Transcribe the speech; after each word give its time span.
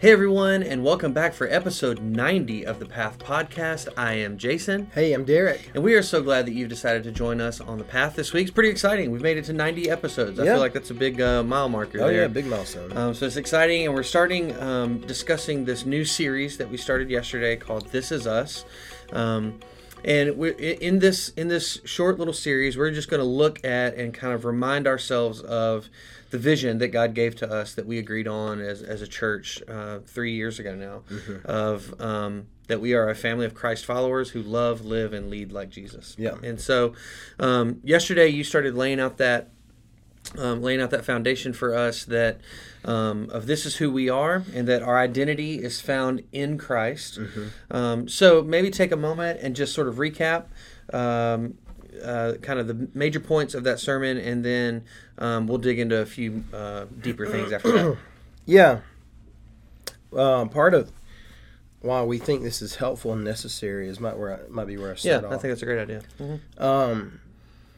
Hey 0.00 0.12
everyone, 0.12 0.62
and 0.62 0.82
welcome 0.82 1.12
back 1.12 1.34
for 1.34 1.46
episode 1.48 2.00
90 2.00 2.64
of 2.64 2.78
the 2.78 2.86
Path 2.86 3.18
Podcast. 3.18 3.86
I 3.98 4.14
am 4.14 4.38
Jason, 4.38 4.90
Hey, 4.94 5.12
I'm 5.12 5.26
Derek. 5.26 5.70
and 5.74 5.84
we 5.84 5.92
are 5.94 6.02
so 6.02 6.22
glad 6.22 6.46
that 6.46 6.52
you've 6.52 6.70
decided 6.70 7.02
to 7.04 7.10
join 7.12 7.38
us 7.38 7.60
on 7.60 7.76
the 7.76 7.84
Path 7.84 8.16
this 8.16 8.32
week. 8.32 8.44
It's 8.44 8.50
pretty 8.50 8.70
exciting. 8.70 9.10
We've 9.10 9.20
made 9.20 9.36
it 9.36 9.44
to 9.44 9.52
90 9.52 9.90
episodes. 9.90 10.40
I 10.40 10.44
Yeah. 10.44 10.52
feel 10.54 10.60
like 10.60 10.72
that's 10.72 10.90
a 10.90 10.94
big 10.94 11.20
uh, 11.20 11.42
mile 11.42 11.68
marker 11.68 12.00
Oh 12.00 12.06
there. 12.06 12.20
yeah, 12.20 12.24
a 12.24 12.28
big 12.30 12.46
milestone. 12.46 12.96
Um, 12.96 13.12
so 13.14 13.26
it's 13.26 13.36
exciting, 13.36 13.84
and 13.84 13.94
we're 13.94 14.02
starting 14.02 14.58
um, 14.58 15.00
discussing 15.00 15.66
this 15.66 15.84
new 15.84 16.06
series 16.06 16.56
that 16.56 16.70
we 16.70 16.78
started 16.78 17.10
yesterday 17.10 17.56
called 17.56 17.86
"This 17.92 18.10
Is 18.10 18.26
Us." 18.26 18.64
Um, 19.12 19.60
and 20.04 20.36
we're 20.36 20.52
in 20.52 20.98
this 20.98 21.30
in 21.30 21.48
this 21.48 21.80
short 21.84 22.18
little 22.18 22.34
series, 22.34 22.76
we're 22.76 22.90
just 22.90 23.10
going 23.10 23.20
to 23.20 23.26
look 23.26 23.64
at 23.64 23.94
and 23.94 24.12
kind 24.14 24.32
of 24.32 24.44
remind 24.44 24.86
ourselves 24.86 25.40
of 25.40 25.88
the 26.30 26.38
vision 26.38 26.78
that 26.78 26.88
God 26.88 27.14
gave 27.14 27.34
to 27.36 27.50
us 27.50 27.74
that 27.74 27.86
we 27.86 27.98
agreed 27.98 28.28
on 28.28 28.60
as, 28.60 28.82
as 28.82 29.02
a 29.02 29.06
church 29.06 29.62
uh, 29.68 29.98
three 30.06 30.34
years 30.34 30.58
ago 30.58 30.74
now, 30.74 31.02
of 31.44 32.00
um, 32.00 32.46
that 32.68 32.80
we 32.80 32.94
are 32.94 33.08
a 33.08 33.14
family 33.16 33.46
of 33.46 33.54
Christ 33.54 33.84
followers 33.84 34.30
who 34.30 34.42
love, 34.42 34.84
live, 34.84 35.12
and 35.12 35.28
lead 35.28 35.50
like 35.52 35.70
Jesus. 35.70 36.14
Yeah. 36.18 36.36
And 36.42 36.60
so, 36.60 36.94
um, 37.40 37.80
yesterday 37.82 38.28
you 38.28 38.44
started 38.44 38.76
laying 38.76 39.00
out 39.00 39.18
that 39.18 39.50
um, 40.38 40.62
laying 40.62 40.80
out 40.80 40.90
that 40.90 41.04
foundation 41.04 41.52
for 41.52 41.74
us 41.74 42.04
that 42.04 42.40
um, 42.84 43.28
of 43.30 43.46
this 43.46 43.66
is 43.66 43.76
who 43.76 43.90
we 43.90 44.08
are 44.08 44.44
and 44.54 44.66
that 44.68 44.82
our 44.82 44.98
identity 44.98 45.56
is 45.62 45.80
found 45.80 46.22
in 46.32 46.56
Christ. 46.58 47.18
Um, 47.70 48.08
so 48.08 48.42
maybe 48.42 48.70
take 48.70 48.92
a 48.92 48.96
moment 48.96 49.40
and 49.42 49.56
just 49.56 49.74
sort 49.74 49.88
of 49.88 49.96
recap 49.96 50.44
um, 50.92 51.58
uh, 52.04 52.34
kind 52.40 52.58
of 52.58 52.66
the 52.68 52.88
major 52.94 53.20
points 53.20 53.54
of 53.54 53.64
that 53.64 53.78
sermon, 53.80 54.16
and 54.16 54.44
then 54.44 54.84
um, 55.18 55.46
we'll 55.46 55.58
dig 55.58 55.78
into 55.78 55.98
a 55.98 56.06
few 56.06 56.44
uh, 56.54 56.86
deeper 57.00 57.26
things 57.26 57.52
after 57.52 57.72
that. 57.72 57.96
yeah. 58.46 58.80
Um, 60.16 60.48
part 60.48 60.74
of 60.74 60.90
why 61.80 62.02
we 62.02 62.18
think 62.18 62.42
this 62.42 62.62
is 62.62 62.76
helpful 62.76 63.12
and 63.12 63.24
necessary 63.24 63.88
is 63.88 64.00
might 64.00 64.16
where 64.18 64.34
I, 64.44 64.48
might 64.48 64.66
be 64.66 64.76
where 64.76 64.88
I 64.90 64.96
Yeah, 65.02 65.18
start 65.18 65.24
I 65.26 65.38
think 65.38 65.52
that's 65.52 65.62
a 65.62 65.66
great 65.66 65.80
idea. 65.80 66.02
um, 66.58 67.20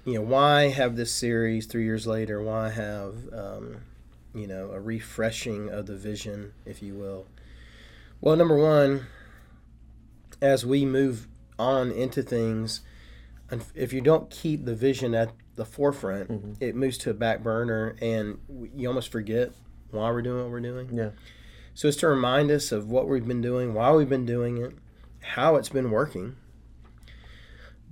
you 0.05 0.15
know, 0.15 0.23
why 0.23 0.69
have 0.69 0.97
this 0.97 1.13
series 1.13 1.67
three 1.67 1.85
years 1.85 2.07
later? 2.07 2.43
Why 2.43 2.71
have 2.71 3.15
um, 3.33 3.83
you 4.35 4.47
know 4.47 4.71
a 4.73 4.81
refreshing 4.81 5.69
of 5.69 5.87
the 5.87 5.97
vision, 5.97 6.53
if 6.67 6.83
you 6.83 6.95
will? 6.95 7.27
Well, 8.21 8.37
number 8.37 8.57
one, 8.57 9.07
as 10.41 10.65
we 10.67 10.85
move 10.85 11.29
on 11.59 11.91
into 11.91 12.23
things, 12.23 12.81
and 13.51 13.65
if 13.75 13.93
you 13.93 14.01
don't 14.01 14.31
keep 14.31 14.65
the 14.65 14.75
vision 14.75 15.15
at 15.15 15.33
the 15.55 15.65
forefront, 15.65 16.57
it 16.61 16.75
moves 16.75 16.99
to 16.99 17.11
a 17.11 17.15
back 17.15 17.43
burner, 17.43 17.97
and 18.01 18.39
you 18.75 18.89
almost 18.89 19.11
forget 19.13 19.53
why 19.91 20.11
we're 20.11 20.23
doing 20.23 20.43
what 20.43 20.51
we're 20.51 20.61
doing. 20.61 20.89
Yeah. 20.93 21.11
So 21.75 21.89
it's 21.89 21.97
to 21.99 22.09
remind 22.09 22.51
us 22.51 22.73
of 22.73 22.89
what 22.91 23.09
we've 23.09 23.27
been 23.27 23.41
doing, 23.41 23.75
why 23.75 23.93
we've 23.93 24.09
been 24.09 24.27
doing 24.27 24.59
it, 24.59 24.73
how 25.21 25.57
it's 25.57 25.69
been 25.69 25.91
working. 25.91 26.37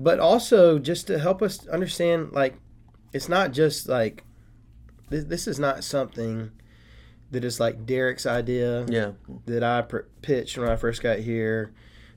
But 0.03 0.19
also 0.19 0.79
just 0.79 1.07
to 1.09 1.19
help 1.19 1.43
us 1.43 1.67
understand 1.69 2.33
like 2.33 2.55
it's 3.13 3.29
not 3.29 3.53
just 3.53 3.87
like 3.89 4.25
this, 5.11 5.25
this 5.25 5.47
is 5.47 5.59
not 5.59 5.85
something 5.85 6.51
that 7.33 7.45
is 7.45 7.61
like 7.61 7.85
Derek's 7.85 8.25
idea 8.27 8.87
Yeah. 8.89 9.13
that 9.47 9.63
I 9.63 9.83
pr- 9.83 10.09
pitched 10.23 10.57
when 10.57 10.69
I 10.69 10.77
first 10.77 11.03
got 11.03 11.19
here 11.19 11.73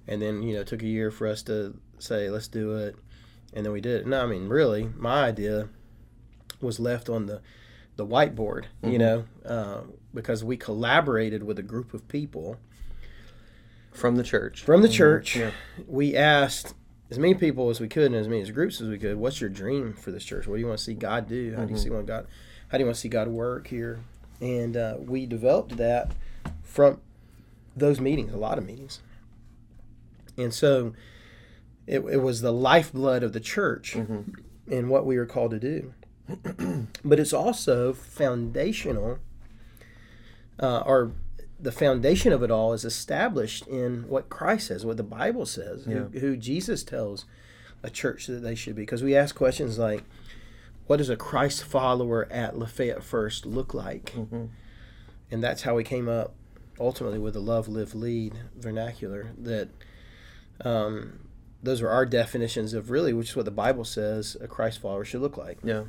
and 0.07 0.21
then, 0.21 0.41
you 0.43 0.53
know, 0.55 0.63
took 0.63 0.81
a 0.81 0.87
year 0.87 1.11
for 1.11 1.27
us 1.27 1.43
to 1.43 1.77
say 1.99 2.29
let's 2.29 2.47
do 2.47 2.75
it 2.77 2.95
and 3.53 3.65
then 3.65 3.73
we 3.73 3.81
did 3.81 4.01
it. 4.01 4.07
No, 4.07 4.23
I 4.23 4.27
mean, 4.27 4.47
really, 4.47 4.89
my 4.95 5.25
idea 5.25 5.67
was 6.61 6.79
left 6.79 7.09
on 7.09 7.25
the 7.25 7.41
the 7.95 8.05
whiteboard, 8.07 8.65
you 8.81 8.97
know, 8.97 9.25
uh, 9.45 9.81
because 10.13 10.43
we 10.43 10.57
collaborated 10.57 11.43
with 11.43 11.59
a 11.59 11.63
group 11.63 11.93
of 11.93 12.07
people 12.07 12.57
From 13.91 14.15
the 14.15 14.23
church. 14.23 14.63
from 14.63 14.81
the 14.81 14.89
church. 14.89 15.35
Yeah. 15.35 15.51
We 15.87 16.15
asked 16.15 16.73
as 17.11 17.19
many 17.19 17.33
people 17.35 17.69
as 17.69 17.79
we 17.79 17.87
could 17.87 18.05
and 18.05 18.15
as 18.15 18.27
many 18.27 18.41
as 18.41 18.51
groups 18.51 18.81
as 18.81 18.87
we 18.87 18.97
could, 18.97 19.17
"What's 19.17 19.39
your 19.41 19.49
dream 19.49 19.93
for 19.93 20.11
this 20.11 20.23
church? 20.23 20.47
What 20.47 20.55
do 20.55 20.61
you 20.61 20.67
want 20.67 20.79
to 20.79 20.83
see 20.83 20.93
God 20.93 21.27
do? 21.27 21.53
How 21.55 21.65
do 21.65 21.71
you 21.73 21.77
see 21.77 21.89
want 21.89 22.07
God? 22.07 22.27
How 22.69 22.77
do 22.77 22.81
you 22.81 22.85
want 22.87 22.95
to 22.95 23.01
see 23.01 23.09
God 23.09 23.27
work 23.27 23.67
here?" 23.67 23.99
And 24.41 24.75
uh, 24.75 24.97
we 24.99 25.25
developed 25.25 25.77
that 25.77 26.11
from 26.63 26.99
those 27.75 27.99
meetings, 27.99 28.33
a 28.33 28.37
lot 28.37 28.57
of 28.57 28.65
meetings. 28.65 29.01
And 30.37 30.53
so, 30.53 30.93
it, 31.85 31.99
it 31.99 32.21
was 32.21 32.41
the 32.41 32.51
lifeblood 32.51 33.23
of 33.23 33.33
the 33.33 33.39
church 33.39 33.95
and 34.69 34.89
what 34.89 35.05
we 35.05 35.17
were 35.17 35.25
called 35.25 35.51
to 35.51 35.59
do. 35.59 35.93
but 37.05 37.19
it's 37.19 37.33
also 37.33 37.93
foundational, 37.93 39.19
uh, 40.59 40.79
or 40.85 41.11
the 41.63 41.71
foundation 41.71 42.33
of 42.33 42.43
it 42.43 42.51
all 42.51 42.73
is 42.73 42.83
established 42.83 43.65
in 43.67 44.07
what 44.09 44.29
Christ 44.29 44.67
says, 44.67 44.85
what 44.85 44.97
the 44.97 45.03
Bible 45.03 45.45
says, 45.45 45.85
who, 45.85 45.91
who 46.19 46.35
Jesus 46.35 46.83
tells 46.83 47.25
a 47.81 47.89
church 47.89 48.27
that 48.27 48.41
they 48.43 48.53
should 48.53 48.75
be. 48.75 48.81
Because 48.81 49.01
we 49.01 49.15
ask 49.15 49.33
questions 49.33 49.79
like, 49.79 50.03
what 50.87 50.97
does 50.97 51.09
a 51.09 51.15
Christ 51.15 51.63
follower 51.63 52.27
at 52.29 52.57
Lafayette 52.59 53.01
First 53.01 53.45
look 53.45 53.73
like? 53.73 54.13
And 55.31 55.41
that's 55.41 55.61
how 55.61 55.75
we 55.75 55.85
came 55.85 56.09
up 56.09 56.35
ultimately 56.79 57.17
with 57.17 57.33
the 57.33 57.39
love, 57.39 57.69
live, 57.69 57.95
lead 57.95 58.33
vernacular 58.57 59.31
that 59.37 59.69
um, 60.65 61.29
those 61.61 61.81
are 61.81 61.89
our 61.89 62.05
definitions 62.05 62.73
of 62.73 62.89
really, 62.89 63.13
which 63.13 63.29
is 63.29 63.35
what 63.37 63.45
the 63.45 63.51
Bible 63.51 63.85
says 63.85 64.35
a 64.41 64.47
Christ 64.49 64.79
follower 64.79 65.05
should 65.05 65.21
look 65.21 65.37
like. 65.37 65.59
Yeah. 65.63 65.83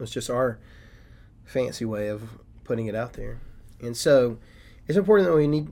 It's 0.00 0.10
just 0.10 0.28
our 0.28 0.58
fancy 1.44 1.84
way 1.84 2.08
of 2.08 2.22
putting 2.64 2.86
it 2.86 2.96
out 2.96 3.12
there. 3.12 3.38
And 3.82 3.96
so 3.96 4.38
it's 4.86 4.98
important 4.98 5.28
that 5.28 5.36
we 5.36 5.46
need 5.46 5.68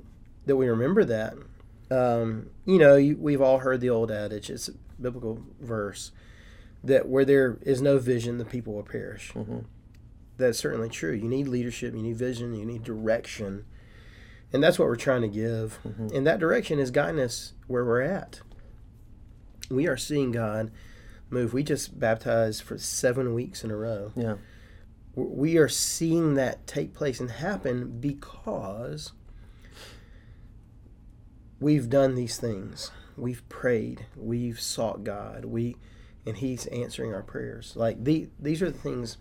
that 0.47 0.57
we 0.57 0.69
remember 0.69 1.05
that. 1.05 1.35
Um, 1.91 2.51
you 2.65 2.79
know, 2.79 2.97
you, 2.97 3.17
we've 3.17 3.41
all 3.41 3.59
heard 3.59 3.81
the 3.81 3.91
old 3.91 4.11
adage, 4.11 4.51
it's 4.51 4.69
a 4.69 4.73
biblical 5.01 5.43
verse, 5.61 6.13
that 6.85 7.09
where 7.09 7.25
there 7.25 7.59
is 7.63 7.81
no 7.81 7.99
vision, 7.99 8.39
the 8.39 8.45
people 8.45 8.75
will 8.75 8.83
perish. 8.83 9.33
That's 10.37 10.59
certainly 10.59 10.89
true. 10.89 11.13
You 11.13 11.29
need 11.29 11.49
leadership, 11.49 11.95
you 11.95 12.03
need 12.03 12.17
vision, 12.17 12.55
you 12.55 12.65
need 12.65 12.83
direction. 12.85 13.65
And 14.53 14.63
that's 14.63 14.79
what 14.79 14.89
we're 14.89 14.97
trying 14.97 15.23
to 15.23 15.29
give. 15.29 15.79
And 16.15 16.27
that 16.27 16.41
direction 16.41 16.79
is 16.79 16.91
guiding 16.91 17.21
us 17.21 17.55
where 17.67 17.85
we're 17.85 18.03
at. 18.03 18.41
We 19.71 19.87
are 19.87 19.97
seeing 19.97 20.33
God 20.33 20.71
move. 21.31 21.53
We 21.53 21.63
just 21.63 21.99
baptized 21.99 22.63
for 22.63 22.79
seven 22.79 23.35
weeks 23.35 23.65
in 23.65 23.71
a 23.71 23.77
row. 23.77 24.13
Yeah. 24.17 24.37
We 25.27 25.56
are 25.59 25.69
seeing 25.69 26.34
that 26.34 26.67
take 26.67 26.95
place 26.95 27.19
and 27.19 27.31
happen 27.31 27.99
because 28.01 29.12
we've 31.59 31.89
done 31.91 32.15
these 32.15 32.37
things. 32.39 32.91
We've 33.17 33.47
prayed. 33.49 34.06
We've 34.17 34.61
sought 34.61 35.03
God. 35.03 35.45
We 35.45 35.77
and 36.25 36.37
He's 36.37 36.67
answering 36.67 37.15
our 37.15 37.23
prayers. 37.23 37.73
Like 37.75 38.05
the, 38.05 38.29
these 38.39 38.62
are 38.62 38.71
the 38.71 38.79
things 38.79 39.17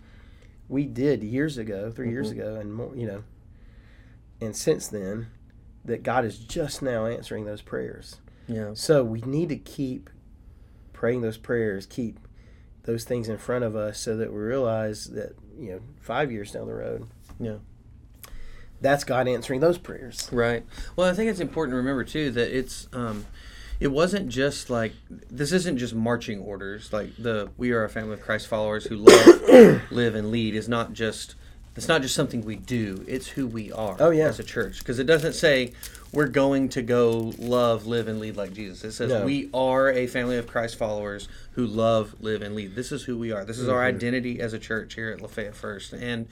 we 0.68 0.84
did 0.84 1.22
years 1.22 1.58
ago, 1.58 1.90
3 1.90 2.10
years 2.10 2.30
mm-hmm. 2.30 2.40
ago, 2.40 2.54
and 2.56 2.72
more. 2.72 2.94
You 2.94 3.06
know, 3.06 3.24
and 4.40 4.54
since 4.54 4.86
then, 4.86 5.28
that 5.84 6.02
God 6.02 6.24
is 6.24 6.38
just 6.38 6.80
now 6.82 7.06
answering 7.06 7.44
those 7.44 7.62
prayers. 7.62 8.20
Yeah. 8.46 8.70
So 8.74 9.02
we 9.02 9.20
need 9.22 9.48
to 9.48 9.56
keep 9.56 10.10
praying 10.92 11.22
those 11.22 11.38
prayers, 11.38 11.86
keep 11.86 12.18
those 12.88 13.04
things 13.04 13.28
in 13.28 13.36
front 13.36 13.62
of 13.64 13.76
us 13.76 14.00
so 14.00 14.16
that 14.16 14.32
we 14.32 14.38
realize 14.38 15.04
that, 15.08 15.36
you 15.58 15.70
know, 15.72 15.80
five 16.00 16.32
years 16.32 16.52
down 16.52 16.66
the 16.66 16.72
road, 16.72 17.06
Yeah. 17.38 17.56
that's 18.80 19.04
God 19.04 19.28
answering 19.28 19.60
those 19.60 19.76
prayers. 19.76 20.26
Right. 20.32 20.64
Well, 20.96 21.06
I 21.08 21.12
think 21.12 21.30
it's 21.30 21.38
important 21.38 21.72
to 21.74 21.76
remember 21.76 22.02
too 22.02 22.30
that 22.30 22.56
it's 22.56 22.88
um, 22.94 23.26
it 23.78 23.88
wasn't 23.88 24.30
just 24.30 24.70
like 24.70 24.94
this 25.30 25.52
isn't 25.52 25.76
just 25.76 25.94
marching 25.94 26.40
orders. 26.40 26.90
Like 26.90 27.14
the 27.18 27.50
we 27.58 27.72
are 27.72 27.84
a 27.84 27.90
family 27.90 28.14
of 28.14 28.22
Christ 28.22 28.46
followers 28.48 28.86
who 28.86 28.96
love, 28.96 29.82
live, 29.90 30.14
and 30.14 30.30
lead 30.30 30.54
is 30.54 30.66
not 30.66 30.94
just 30.94 31.34
it's 31.76 31.88
not 31.88 32.00
just 32.00 32.14
something 32.14 32.40
we 32.40 32.56
do. 32.56 33.04
It's 33.06 33.28
who 33.28 33.46
we 33.46 33.70
are. 33.70 33.96
Oh, 34.00 34.10
yeah. 34.10 34.28
as 34.28 34.40
a 34.40 34.44
church 34.44 34.78
because 34.78 34.98
it 34.98 35.04
doesn't 35.04 35.34
say 35.34 35.72
we're 36.12 36.28
going 36.28 36.68
to 36.70 36.82
go 36.82 37.32
love, 37.38 37.86
live, 37.86 38.08
and 38.08 38.18
lead 38.20 38.36
like 38.36 38.52
Jesus. 38.54 38.82
It 38.84 38.92
says 38.92 39.10
No. 39.10 39.24
we 39.24 39.50
are 39.52 39.90
a 39.90 40.06
family 40.06 40.36
of 40.38 40.46
Christ 40.46 40.76
followers 40.76 41.28
who 41.52 41.66
love, 41.66 42.14
live, 42.20 42.40
and 42.42 42.54
lead. 42.54 42.74
This 42.74 42.92
is 42.92 43.04
who 43.04 43.18
we 43.18 43.30
are. 43.32 43.44
This 43.44 43.58
is 43.58 43.68
our 43.68 43.78
Mm-hmm. 43.80 43.96
identity 43.96 44.40
as 44.40 44.52
a 44.52 44.58
church 44.58 44.94
here 44.94 45.10
at 45.10 45.20
Lafayette 45.20 45.54
First, 45.54 45.92
and 45.92 46.26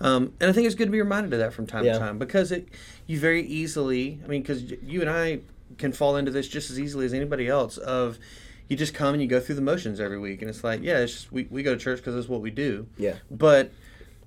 um, 0.00 0.32
and 0.40 0.50
I 0.50 0.52
think 0.52 0.66
it's 0.66 0.74
good 0.76 0.84
to 0.86 0.92
be 0.92 1.00
reminded 1.00 1.32
of 1.32 1.38
that 1.40 1.52
from 1.52 1.66
time 1.66 1.84
Yeah. 1.84 1.94
to 1.94 1.98
time 1.98 2.18
because 2.18 2.52
it 2.52 2.68
you 3.06 3.18
very 3.18 3.42
easily. 3.46 4.20
I 4.24 4.28
mean, 4.28 4.42
because 4.42 4.62
you 4.82 5.00
and 5.00 5.10
I 5.10 5.40
can 5.78 5.92
fall 5.92 6.16
into 6.16 6.30
this 6.30 6.46
just 6.48 6.70
as 6.70 6.78
easily 6.78 7.06
as 7.06 7.12
anybody 7.14 7.48
else. 7.48 7.76
Of 7.78 8.18
you 8.68 8.76
just 8.76 8.94
come 8.94 9.14
and 9.14 9.22
you 9.22 9.28
go 9.28 9.40
through 9.40 9.54
the 9.56 9.60
motions 9.62 9.98
every 10.00 10.18
week, 10.18 10.40
and 10.42 10.48
it's 10.50 10.62
like, 10.64 10.82
yeah, 10.82 10.98
it's 10.98 11.12
just 11.12 11.32
we, 11.32 11.46
we 11.50 11.62
go 11.62 11.74
to 11.74 11.80
church 11.80 11.98
because 11.98 12.14
that's 12.14 12.28
what 12.28 12.40
we 12.40 12.50
do. 12.50 12.86
Yeah. 12.98 13.14
But 13.30 13.72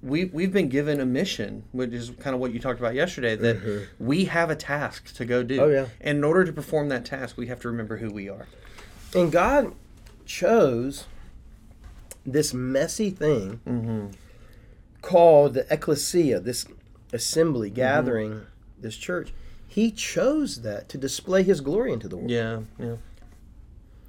we 0.02 0.26
we've 0.26 0.54
been 0.54 0.70
given 0.70 1.00
a 1.00 1.06
mission, 1.06 1.64
which 1.72 1.92
is 1.92 2.12
kind 2.20 2.34
of 2.34 2.40
what 2.40 2.54
you 2.54 2.60
talked 2.60 2.80
about 2.80 2.96
yesterday. 2.96 3.36
That 3.36 3.88
we 4.00 4.26
have 4.26 4.50
a 4.50 4.56
task 4.56 5.14
to 5.16 5.26
go 5.26 5.44
do. 5.44 5.56
Mm-hmm. 5.58 5.64
Oh, 5.64 5.70
yeah. 5.70 5.86
And 6.02 6.20
in 6.20 6.24
order 6.24 6.46
to 6.46 6.54
perform 6.54 6.90
that 6.90 7.06
task, 7.06 7.38
we 7.38 7.48
have 7.48 7.60
to 7.62 7.68
remember 7.68 7.98
who 7.98 8.10
we 8.10 8.30
are. 8.30 8.48
And 9.14 9.32
God 9.32 9.74
chose 10.26 11.06
this 12.26 12.54
messy 12.54 13.10
thing 13.10 14.16
called 15.02 15.54
the 15.56 15.66
ecclesia, 15.74 16.40
this 16.40 16.66
assembly 17.12 17.70
gathering 17.70 18.42
this 18.80 18.96
church, 18.96 19.34
he 19.68 19.92
chose 19.92 20.62
that 20.62 20.90
to 20.90 20.98
display 20.98 21.44
his 21.44 21.62
glory 21.62 21.92
into 21.92 22.08
the 22.08 22.18
world. 22.18 22.30
Yeah. 22.30 22.62
Yeah. 22.78 22.96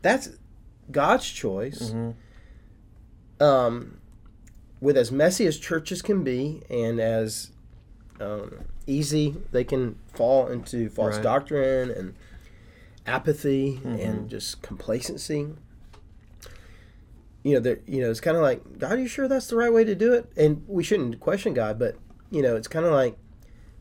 That's 0.02 0.30
God's 0.90 1.28
choice. 1.28 1.90
hmm 1.90 2.10
Um, 3.40 3.99
with 4.80 4.96
as 4.96 5.12
messy 5.12 5.46
as 5.46 5.58
churches 5.58 6.00
can 6.02 6.22
be 6.24 6.62
and 6.70 7.00
as 7.00 7.50
um, 8.20 8.60
easy 8.86 9.36
they 9.52 9.64
can 9.64 9.96
fall 10.14 10.46
into 10.48 10.88
false 10.90 11.14
Right. 11.16 11.22
doctrine 11.22 11.90
and 11.90 12.14
apathy 13.06 13.80
Mhm. 13.84 14.04
and 14.04 14.30
just 14.30 14.62
complacency. 14.62 15.48
You 17.42 17.58
know. 17.60 17.76
You 17.86 18.02
know, 18.02 18.10
it's 18.10 18.20
kind 18.20 18.36
of 18.36 18.42
like, 18.42 18.78
God, 18.78 18.92
are 18.92 18.98
you 18.98 19.08
sure 19.08 19.26
that's 19.28 19.46
the 19.46 19.56
right 19.56 19.72
way 19.72 19.84
to 19.84 19.94
do 19.94 20.12
it? 20.12 20.30
And 20.36 20.62
we 20.68 20.82
shouldn't 20.84 21.20
question 21.20 21.54
God, 21.54 21.78
but 21.78 21.96
you 22.30 22.42
know, 22.42 22.54
it's 22.56 22.68
kind 22.68 22.84
of 22.86 22.92
like 22.92 23.16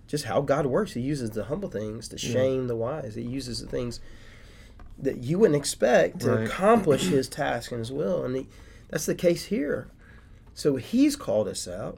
just 0.07 0.25
how 0.25 0.41
God 0.41 0.65
works. 0.65 0.93
He 0.93 1.01
uses 1.01 1.31
the 1.31 1.45
humble 1.45 1.69
things 1.69 2.07
to 2.09 2.15
Yeah. 2.15 2.33
shame 2.33 2.67
the 2.67 2.75
wise. 2.75 3.15
He 3.15 3.21
uses 3.21 3.59
the 3.61 3.67
things 3.67 3.99
that 4.97 5.23
you 5.23 5.37
wouldn't 5.39 5.57
expect 5.57 6.21
to 6.21 6.31
Right. 6.31 6.47
accomplish 6.47 7.09
His 7.09 7.27
task 7.27 7.71
and 7.71 7.79
His 7.79 7.91
will, 7.91 8.23
and 8.25 8.35
he, 8.35 8.47
that's 8.89 9.05
the 9.05 9.15
case 9.15 9.45
here. 9.45 9.87
So 10.53 10.75
He's 10.75 11.15
called 11.15 11.47
us 11.47 11.67
out. 11.67 11.97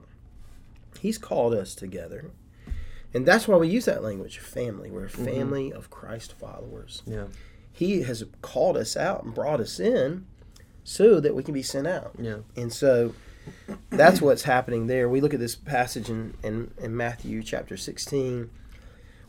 He's 1.00 1.18
called 1.18 1.54
us 1.54 1.74
together. 1.76 2.32
And 3.14 3.26
that's 3.26 3.48
why 3.48 3.58
we 3.58 3.68
use 3.68 3.86
that 3.86 4.04
language, 4.04 4.40
family. 4.40 4.90
We're 4.90 5.06
a 5.06 5.10
Mm-hmm. 5.10 5.26
family 5.26 5.74
of 5.74 5.90
Christ 5.90 6.34
followers. 6.34 7.02
Yeah. 7.06 7.26
He 7.74 8.04
has 8.04 8.24
called 8.42 8.78
us 8.78 8.96
out 8.96 9.24
and 9.24 9.34
brought 9.34 9.60
us 9.60 9.80
in 9.80 10.26
so 10.84 11.20
that 11.20 11.36
we 11.36 11.44
can 11.44 11.54
be 11.54 11.64
sent 11.64 11.88
out. 11.88 12.14
Yeah. 12.18 12.38
And 12.56 12.72
so 12.72 13.14
that's 13.90 14.22
what's 14.22 14.44
happening 14.44 14.88
there. 14.88 15.10
We 15.10 15.20
look 15.22 15.34
at 15.34 15.40
this 15.40 15.56
passage 15.56 16.10
in, 16.10 16.36
in, 16.44 16.72
in 16.78 16.96
Matthew 16.96 17.42
chapter 17.44 17.76
16, 17.76 18.50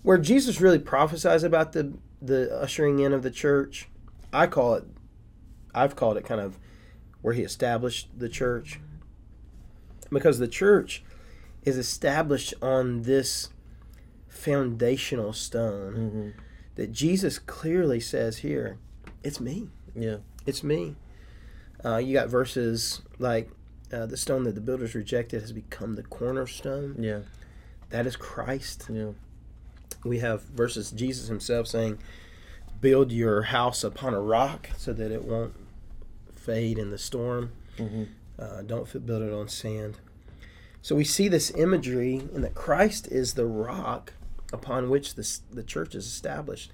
where 0.02 0.18
Jesus 0.18 0.60
really 0.60 0.78
prophesies 0.78 1.42
about 1.42 1.72
the, 1.72 1.92
the 2.20 2.54
ushering 2.60 3.00
in 3.00 3.12
of 3.12 3.22
the 3.22 3.30
church. 3.30 3.88
I 4.32 4.46
call 4.46 4.74
it, 4.74 4.84
I've 5.74 5.96
called 5.96 6.16
it 6.18 6.24
kind 6.24 6.40
of 6.40 6.58
where 7.22 7.34
he 7.34 7.42
established 7.42 8.10
the 8.16 8.28
church. 8.28 8.78
Because 10.12 10.38
the 10.38 10.48
church 10.48 11.02
is 11.64 11.76
established 11.78 12.54
on 12.60 13.02
this 13.02 13.48
foundational 14.28 15.32
stone 15.32 16.34
hmm 16.34 16.42
that 16.74 16.90
Jesus 16.90 17.38
clearly 17.38 18.00
says 18.00 18.38
here, 18.38 18.78
it's 19.22 19.38
me. 19.38 19.68
Yeah. 19.94 20.16
It's 20.46 20.64
me. 20.64 20.96
Uh, 21.84 21.98
you 21.98 22.14
got 22.14 22.30
verses 22.30 23.02
like 23.18 23.50
uh, 23.92 24.06
the 24.06 24.16
stone 24.16 24.44
that 24.44 24.54
the 24.54 24.60
builders 24.62 24.94
rejected 24.94 25.42
has 25.42 25.52
become 25.52 25.96
the 25.96 26.02
cornerstone. 26.02 26.96
Yeah. 26.98 27.20
That 27.90 28.06
is 28.06 28.16
Christ. 28.16 28.86
Yeah. 28.90 29.10
We 30.02 30.20
have 30.20 30.44
verses 30.44 30.90
Jesus 30.90 31.28
himself 31.28 31.66
saying, 31.66 31.98
"Build 32.80 33.12
your 33.12 33.42
house 33.42 33.84
upon 33.84 34.14
a 34.14 34.20
rock 34.20 34.70
so 34.78 34.94
that 34.94 35.12
it 35.12 35.24
won't 35.24 35.52
fade 36.34 36.78
in 36.78 36.90
the 36.90 36.98
storm. 36.98 37.52
hmm 37.76 38.04
Uh, 38.38 38.62
don't 38.62 39.06
build 39.06 39.22
it 39.22 39.32
on 39.32 39.48
sand." 39.48 39.98
So 40.80 40.96
we 40.96 41.04
see 41.04 41.28
this 41.28 41.50
imagery, 41.52 42.16
and 42.34 42.42
that 42.42 42.54
Christ 42.54 43.06
is 43.08 43.34
the 43.34 43.46
rock 43.46 44.14
upon 44.52 44.90
which 44.90 45.14
the 45.14 45.38
the 45.50 45.62
church 45.62 45.94
is 45.94 46.06
established, 46.06 46.72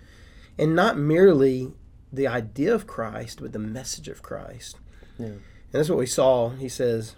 and 0.58 0.74
not 0.74 0.98
merely 0.98 1.72
the 2.12 2.26
idea 2.26 2.74
of 2.74 2.86
Christ, 2.86 3.40
but 3.42 3.52
the 3.52 3.58
message 3.58 4.08
of 4.08 4.22
Christ. 4.22 4.76
Yeah. 5.18 5.26
And 5.26 5.42
that's 5.72 5.90
what 5.90 5.98
we 5.98 6.06
saw. 6.06 6.50
He 6.50 6.68
says, 6.70 7.16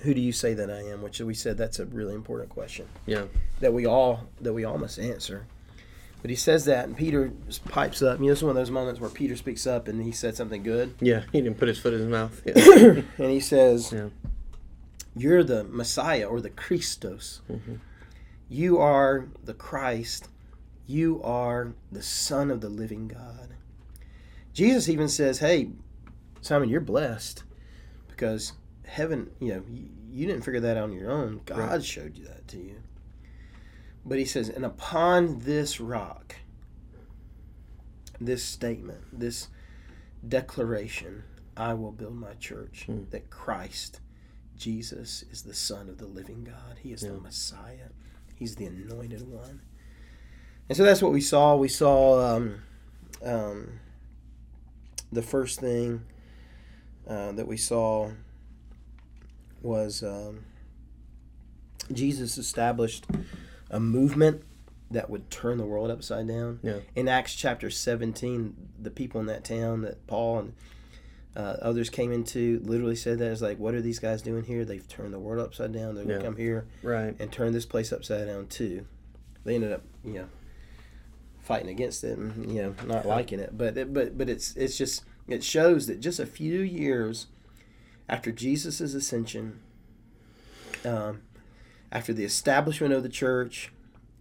"Who 0.00 0.14
do 0.14 0.20
you 0.20 0.32
say 0.32 0.52
that 0.54 0.68
I 0.70 0.80
am?" 0.82 1.00
Which 1.02 1.20
we 1.20 1.34
said 1.34 1.56
that's 1.56 1.78
a 1.78 1.86
really 1.86 2.14
important 2.14 2.50
question 2.50 2.86
Yeah. 3.06 3.26
that 3.60 3.72
we 3.72 3.86
all 3.86 4.26
that 4.40 4.52
we 4.52 4.64
all 4.64 4.78
must 4.78 4.98
answer. 4.98 5.46
But 6.24 6.30
he 6.30 6.36
says 6.36 6.64
that, 6.64 6.86
and 6.86 6.96
Peter 6.96 7.32
pipes 7.68 8.00
up. 8.00 8.18
You 8.18 8.24
know, 8.24 8.32
it's 8.32 8.40
one 8.42 8.48
of 8.48 8.56
those 8.56 8.70
moments 8.70 8.98
where 8.98 9.10
Peter 9.10 9.36
speaks 9.36 9.66
up 9.66 9.88
and 9.88 10.02
he 10.02 10.10
said 10.10 10.34
something 10.34 10.62
good, 10.62 10.94
Yeah. 10.98 11.24
He 11.32 11.42
didn't 11.42 11.58
put 11.58 11.68
his 11.68 11.78
foot 11.78 11.92
in 11.92 11.98
his 12.00 12.08
mouth. 12.08 12.40
Yeah. 12.46 13.02
and 13.18 13.30
he 13.30 13.40
says, 13.40 13.92
Yeah. 13.92 14.08
"You're 15.14 15.44
the 15.44 15.64
Messiah 15.64 16.24
or 16.24 16.40
the 16.40 16.48
Christos. 16.48 17.42
Mhm. 17.50 17.78
You 18.48 18.78
are 18.78 19.26
the 19.44 19.52
Christ. 19.52 20.28
You 20.86 21.20
are 21.22 21.74
the 21.92 22.02
Son 22.02 22.50
of 22.50 22.62
the 22.62 22.70
Living 22.70 23.06
God." 23.06 23.50
Jesus 24.54 24.88
even 24.88 25.08
says, 25.08 25.40
"Hey, 25.40 25.72
Simon, 26.40 26.70
you're 26.70 26.80
blessed 26.80 27.42
because 28.08 28.54
heaven, 28.86 29.28
you 29.40 29.48
know, 29.48 29.62
you, 29.70 29.88
you 30.10 30.26
didn't 30.26 30.40
figure 30.42 30.60
that 30.60 30.78
out 30.78 30.84
on 30.84 30.92
your 30.94 31.10
own. 31.10 31.42
God 31.44 31.58
Right. 31.58 31.84
showed 31.84 32.16
you 32.16 32.24
that 32.24 32.48
to 32.48 32.56
you." 32.56 32.76
But 34.04 34.18
he 34.18 34.24
says, 34.24 34.48
"And 34.48 34.64
upon 34.64 35.40
this 35.40 35.80
rock, 35.80 36.36
this 38.20 38.44
statement, 38.44 39.18
this 39.18 39.48
declaration, 40.26 41.24
I 41.56 41.74
will 41.74 41.92
build 41.92 42.16
my 42.16 42.34
church. 42.34 42.84
Hmm. 42.86 43.04
That 43.10 43.30
Christ, 43.30 44.00
Jesus, 44.56 45.24
is 45.30 45.42
the 45.42 45.54
Son 45.54 45.88
of 45.88 45.98
the 45.98 46.06
living 46.06 46.44
God. 46.44 46.78
He 46.82 46.92
is 46.92 47.02
the 47.02 47.14
Messiah. 47.14 47.90
He's 48.34 48.56
the 48.56 48.66
anointed 48.66 49.28
one." 49.28 49.60
And 50.68 50.76
so 50.76 50.84
that's 50.84 51.02
what 51.02 51.12
we 51.12 51.20
saw. 51.20 51.56
We 51.56 51.68
saw 51.68 52.36
um, 52.36 52.62
um, 53.22 53.80
the 55.12 55.22
first 55.22 55.60
thing 55.60 56.02
uh, 57.06 57.32
that 57.32 57.46
we 57.46 57.56
saw 57.56 58.10
was 59.62 60.02
um, 60.02 60.44
Jesus 61.92 62.38
established 62.38 63.06
a 63.74 63.80
movement 63.80 64.42
that 64.90 65.10
would 65.10 65.28
turn 65.30 65.58
the 65.58 65.64
world 65.66 65.90
upside 65.90 66.28
down. 66.28 66.60
Yeah. 66.62 66.78
In 66.94 67.08
Acts 67.08 67.34
chapter 67.34 67.68
17, 67.70 68.54
the 68.80 68.90
people 68.90 69.20
in 69.20 69.26
that 69.26 69.44
town 69.44 69.82
that 69.82 70.06
Paul 70.06 70.38
and 70.38 70.52
uh, 71.36 71.56
others 71.60 71.90
came 71.90 72.12
into 72.12 72.60
literally 72.64 72.94
said 72.94 73.18
that 73.18 73.32
it's 73.32 73.40
like, 73.42 73.58
what 73.58 73.74
are 73.74 73.80
these 73.80 73.98
guys 73.98 74.22
doing 74.22 74.44
here? 74.44 74.64
They've 74.64 74.86
turned 74.86 75.12
the 75.12 75.18
world 75.18 75.44
upside 75.44 75.72
down. 75.72 75.96
They're 75.96 76.04
gonna 76.04 76.22
come 76.22 76.36
here 76.36 76.66
Right. 76.84 77.16
and 77.18 77.32
turn 77.32 77.52
this 77.52 77.66
place 77.66 77.92
upside 77.92 78.28
down 78.28 78.46
too. 78.46 78.86
They 79.44 79.56
ended 79.56 79.72
up, 79.72 79.82
you 80.04 80.12
know, 80.14 80.28
fighting 81.42 81.68
against 81.68 82.04
it 82.04 82.16
and 82.16 82.50
you 82.50 82.62
know 82.62 82.74
not 82.86 83.04
liking 83.06 83.40
it. 83.40 83.58
But 83.58 83.76
it, 83.76 83.92
but 83.92 84.16
but 84.16 84.28
it's 84.28 84.54
it's 84.54 84.78
just 84.78 85.02
it 85.26 85.42
shows 85.42 85.88
that 85.88 85.98
just 86.00 86.20
a 86.20 86.26
few 86.26 86.60
years 86.60 87.26
after 88.08 88.30
Jesus' 88.30 88.80
ascension, 88.80 89.58
um, 90.84 91.22
after 91.94 92.12
the 92.12 92.24
establishment 92.24 92.92
of 92.92 93.02
the 93.02 93.08
church 93.08 93.72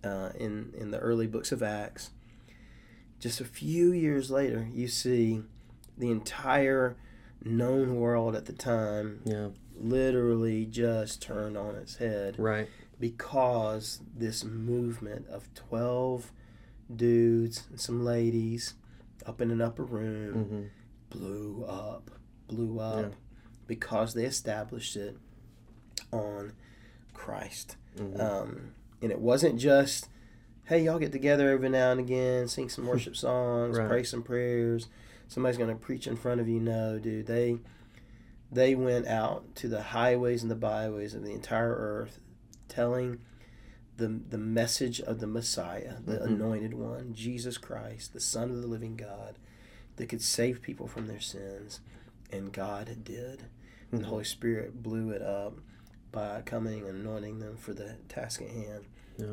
uh, 0.04 0.30
in 0.40 0.72
in 0.78 0.92
the 0.92 1.00
early 1.00 1.28
books 1.28 1.52
of 1.52 1.62
Acts, 1.62 2.12
just 3.20 3.42
a 3.42 3.46
few 3.46 3.92
years 3.92 4.32
later, 4.32 4.68
you 4.74 4.88
see 4.88 5.42
the 5.98 6.10
entire 6.12 6.96
known 7.44 7.96
world 7.98 8.36
at 8.36 8.46
the 8.46 8.54
time 8.54 9.20
Yeah. 9.26 9.50
literally 9.76 10.66
just 10.66 11.22
turned 11.22 11.58
on 11.58 11.76
its 11.76 11.98
head 11.98 12.36
Right. 12.40 12.70
because 13.00 14.00
this 14.16 14.44
movement 14.46 15.28
of 15.28 15.54
12 15.54 16.32
dudes 16.96 17.68
and 17.70 17.80
some 17.82 18.04
ladies 18.06 18.76
up 19.26 19.42
in 19.42 19.52
an 19.52 19.62
upper 19.62 19.84
room 19.84 20.46
hmm 20.46 20.64
blew 21.18 21.64
up 21.66 22.10
blew 22.48 22.80
up 22.80 23.12
Yeah. 23.12 23.16
because 23.68 24.14
they 24.14 24.26
established 24.26 24.96
it 24.96 25.18
on 26.12 26.54
christ. 27.24 27.78
Hmm 27.98 28.20
um, 28.22 28.72
and 29.02 29.12
it 29.12 29.20
wasn't 29.20 29.60
just 29.60 30.08
hey 30.66 30.80
y'all 30.84 31.00
get 31.00 31.12
together 31.12 31.50
every 31.52 31.70
now 31.70 31.92
and 31.92 32.00
again 32.00 32.48
sing 32.48 32.70
some 32.70 32.86
worship 32.92 33.16
songs 33.16 33.78
Right. 33.78 33.88
pray 33.88 34.04
some 34.04 34.24
prayers. 34.24 34.88
Somebody's 35.28 35.58
going 35.58 35.70
to 35.70 35.76
preach 35.76 36.06
in 36.06 36.16
front 36.16 36.42
of 36.42 36.48
you. 36.48 36.60
No 36.60 37.00
dude. 37.00 37.26
They 37.28 37.58
they 38.52 38.76
went 38.76 39.08
out 39.08 39.56
to 39.56 39.68
the 39.68 39.82
highways 39.82 40.44
and 40.44 40.52
the 40.52 40.56
byways 40.56 41.14
of 41.16 41.24
the 41.24 41.32
entire 41.32 41.74
earth 41.74 42.20
telling 42.68 43.20
the 43.98 44.08
the 44.30 44.38
message 44.38 45.00
of 45.02 45.20
the 45.20 45.28
messiah 45.28 45.96
the 46.06 46.18
Mhm. 46.18 46.26
anointed 46.26 46.74
one 46.74 47.14
jesus 47.14 47.58
christ 47.60 48.14
the 48.14 48.20
son 48.20 48.50
of 48.50 48.60
the 48.62 48.68
living 48.68 48.96
god 48.96 49.38
that 49.98 50.10
could 50.10 50.22
save 50.22 50.62
people 50.62 50.88
from 50.88 51.08
their 51.08 51.20
sins. 51.22 51.80
And 52.32 52.52
god 52.52 53.04
did. 53.04 53.44
And 53.92 54.02
the 54.02 54.06
Mhm. 54.06 54.10
holy 54.10 54.24
spirit 54.24 54.82
blew 54.82 55.12
it 55.12 55.22
up 55.22 55.60
by 56.14 56.42
coming 56.46 56.88
and 56.88 57.06
anointing 57.06 57.40
them 57.40 57.58
for 57.58 57.74
the 57.74 57.96
task 58.08 58.42
at 58.42 58.50
hand. 58.50 58.86
Yeah. 59.18 59.26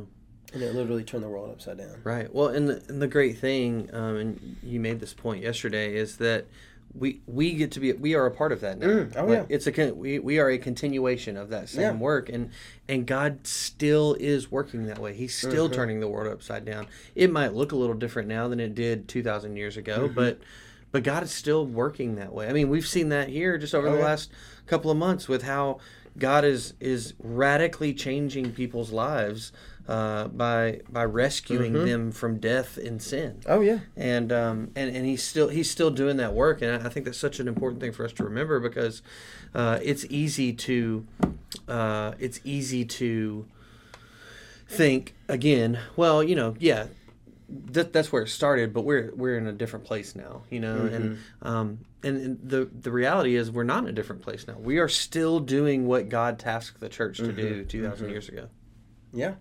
And 0.52 0.62
it 0.64 0.74
literally 0.74 1.04
turned 1.04 1.22
the 1.22 1.28
world 1.28 1.48
upside 1.50 1.78
down. 1.78 2.00
Right. 2.02 2.34
Well, 2.34 2.48
and 2.48 2.68
the, 2.68 2.82
and 2.88 3.00
the 3.00 3.06
great 3.06 3.38
thing, 3.38 3.88
um, 3.92 4.16
and 4.16 4.56
you 4.64 4.80
made 4.80 4.98
this 4.98 5.14
point 5.14 5.44
yesterday, 5.44 5.94
is 5.94 6.16
that 6.16 6.46
we 6.92 7.20
we 7.28 7.52
get 7.54 7.70
to 7.72 7.78
be 7.80 7.92
we 7.92 8.16
are 8.16 8.26
a 8.26 8.32
part 8.32 8.50
of 8.50 8.60
that 8.62 8.80
now. 8.80 8.86
Mm, 8.88 9.12
oh, 9.16 9.26
Like, 9.26 9.38
yeah. 9.38 9.44
It's 9.56 9.68
a 9.68 9.92
we, 9.92 10.18
we 10.18 10.40
are 10.40 10.50
a 10.50 10.58
continuation 10.58 11.36
of 11.36 11.50
that 11.50 11.68
same 11.68 11.82
Yeah. 11.82 11.92
work, 11.92 12.28
and 12.28 12.50
and 12.88 13.06
God 13.06 13.46
still 13.46 14.16
is 14.18 14.50
working 14.50 14.86
that 14.86 14.98
way. 14.98 15.14
He's 15.14 15.36
still 15.36 15.68
Mhm. 15.68 15.72
turning 15.74 16.00
the 16.00 16.08
world 16.08 16.26
upside 16.32 16.64
down. 16.64 16.88
It 17.14 17.30
might 17.30 17.54
look 17.54 17.70
a 17.70 17.76
little 17.76 17.94
different 17.94 18.26
now 18.26 18.48
than 18.48 18.58
it 18.58 18.74
did 18.74 19.06
two 19.06 19.22
thousand 19.22 19.54
years 19.56 19.76
ago, 19.76 20.08
Mhm. 20.08 20.14
but 20.16 20.38
but 20.90 21.04
God 21.04 21.22
is 21.22 21.30
still 21.30 21.64
working 21.64 22.16
that 22.16 22.32
way. 22.34 22.48
I 22.48 22.52
mean, 22.52 22.68
we've 22.68 22.88
seen 22.88 23.10
that 23.10 23.28
here 23.28 23.56
just 23.56 23.72
over 23.72 23.86
Oh, 23.86 23.92
the 23.92 23.98
yeah. 23.98 24.04
last 24.06 24.32
couple 24.66 24.90
of 24.90 24.96
months 24.96 25.28
with 25.28 25.42
how 25.42 25.78
God 26.18 26.44
is 26.44 26.74
is 26.80 27.14
radically 27.18 27.94
changing 27.94 28.52
people's 28.52 28.90
lives 28.92 29.52
uh, 29.88 30.28
by 30.28 30.80
by 30.88 31.04
rescuing 31.04 31.72
Mhm. 31.72 31.84
them 31.84 32.12
from 32.12 32.38
death 32.38 32.76
and 32.76 33.00
sin. 33.02 33.36
Oh 33.46 33.60
yeah. 33.60 33.80
And 33.96 34.30
um, 34.32 34.70
and 34.76 34.94
and 34.94 35.06
he's 35.06 35.22
still 35.22 35.48
he's 35.48 35.70
still 35.70 35.90
doing 35.90 36.16
that 36.18 36.34
work, 36.34 36.62
and 36.62 36.86
I 36.86 36.88
think 36.90 37.06
that's 37.06 37.18
such 37.18 37.40
an 37.40 37.48
important 37.48 37.80
thing 37.80 37.92
for 37.92 38.04
us 38.04 38.12
to 38.14 38.24
remember 38.24 38.60
because 38.60 39.02
uh, 39.54 39.78
it's 39.82 40.04
easy 40.10 40.52
to 40.52 41.06
uh, 41.68 42.12
it's 42.18 42.40
easy 42.44 42.84
to 42.84 43.46
think 44.68 45.14
again. 45.28 45.78
Well, 45.96 46.22
you 46.22 46.36
know, 46.36 46.54
yeah, 46.58 46.86
that, 47.72 47.92
that's 47.92 48.12
where 48.12 48.22
it 48.22 48.28
started, 48.28 48.72
but 48.72 48.82
we're 48.84 49.12
we're 49.14 49.36
in 49.36 49.46
a 49.46 49.52
different 49.52 49.84
place 49.84 50.14
now, 50.14 50.42
you 50.50 50.60
know, 50.60 50.84
and 50.86 51.18
um, 51.42 51.78
and, 52.02 52.16
and 52.16 52.38
the 52.48 52.68
the 52.72 52.92
reality 52.92 53.34
is 53.34 53.50
we're 53.50 53.64
not 53.64 53.82
in 53.84 53.88
a 53.88 53.92
different 53.92 54.22
place 54.22 54.46
now. 54.46 54.56
We 54.58 54.78
are 54.78 54.88
still 54.88 55.40
doing 55.40 55.86
what 55.86 56.08
God 56.08 56.38
tasked 56.38 56.80
the 56.80 56.88
church 56.88 57.18
to 57.18 57.32
do 57.32 57.64
2,000 57.64 58.08
years 58.10 58.28
ago. 58.28 58.48
Yeah. 59.12 59.34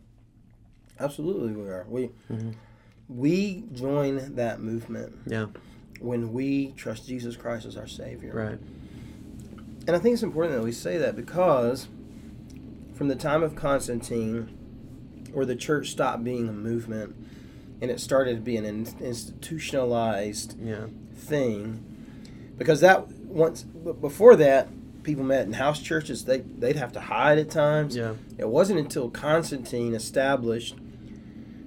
Absolutely, 0.99 1.53
we 1.53 1.69
are. 1.69 1.85
We 1.87 2.09
Mhm. 2.31 2.55
we 3.07 3.63
join 3.73 4.35
that 4.35 4.59
movement 4.61 5.15
Yeah, 5.25 5.47
when 5.99 6.33
we 6.33 6.73
trust 6.77 7.07
Jesus 7.07 7.35
Christ 7.37 7.65
as 7.65 7.77
our 7.77 7.87
Savior. 7.87 8.33
right. 8.33 8.59
And 9.87 9.95
I 9.95 9.99
think 9.99 10.13
it's 10.13 10.23
important 10.23 10.55
that 10.55 10.63
we 10.63 10.71
say 10.71 10.97
that 10.97 11.15
because 11.15 11.87
from 12.93 13.07
the 13.07 13.15
time 13.15 13.41
of 13.43 13.55
Constantine, 13.55 14.49
where 15.31 15.45
the 15.45 15.55
church 15.55 15.89
stopped 15.91 16.23
being 16.23 16.49
a 16.49 16.53
movement 16.53 17.15
and 17.81 17.89
it 17.91 17.99
started 17.99 18.35
to 18.35 18.41
be 18.41 18.57
an 18.57 18.65
in- 18.65 18.87
institutionalized 19.01 20.57
Yeah, 20.61 20.87
thing, 21.15 21.83
because 22.57 22.81
that 22.81 23.07
once 23.11 23.63
before 23.63 24.35
that, 24.37 24.67
people 25.03 25.23
met 25.23 25.45
in 25.45 25.53
house 25.53 25.81
churches. 25.81 26.25
They 26.25 26.39
they'd 26.39 26.75
have 26.75 26.91
to 26.93 26.99
hide 26.99 27.37
at 27.37 27.49
times. 27.49 27.95
yeah, 27.95 28.13
It 28.37 28.49
wasn't 28.49 28.79
until 28.79 29.09
Constantine 29.09 29.93
established 29.93 30.75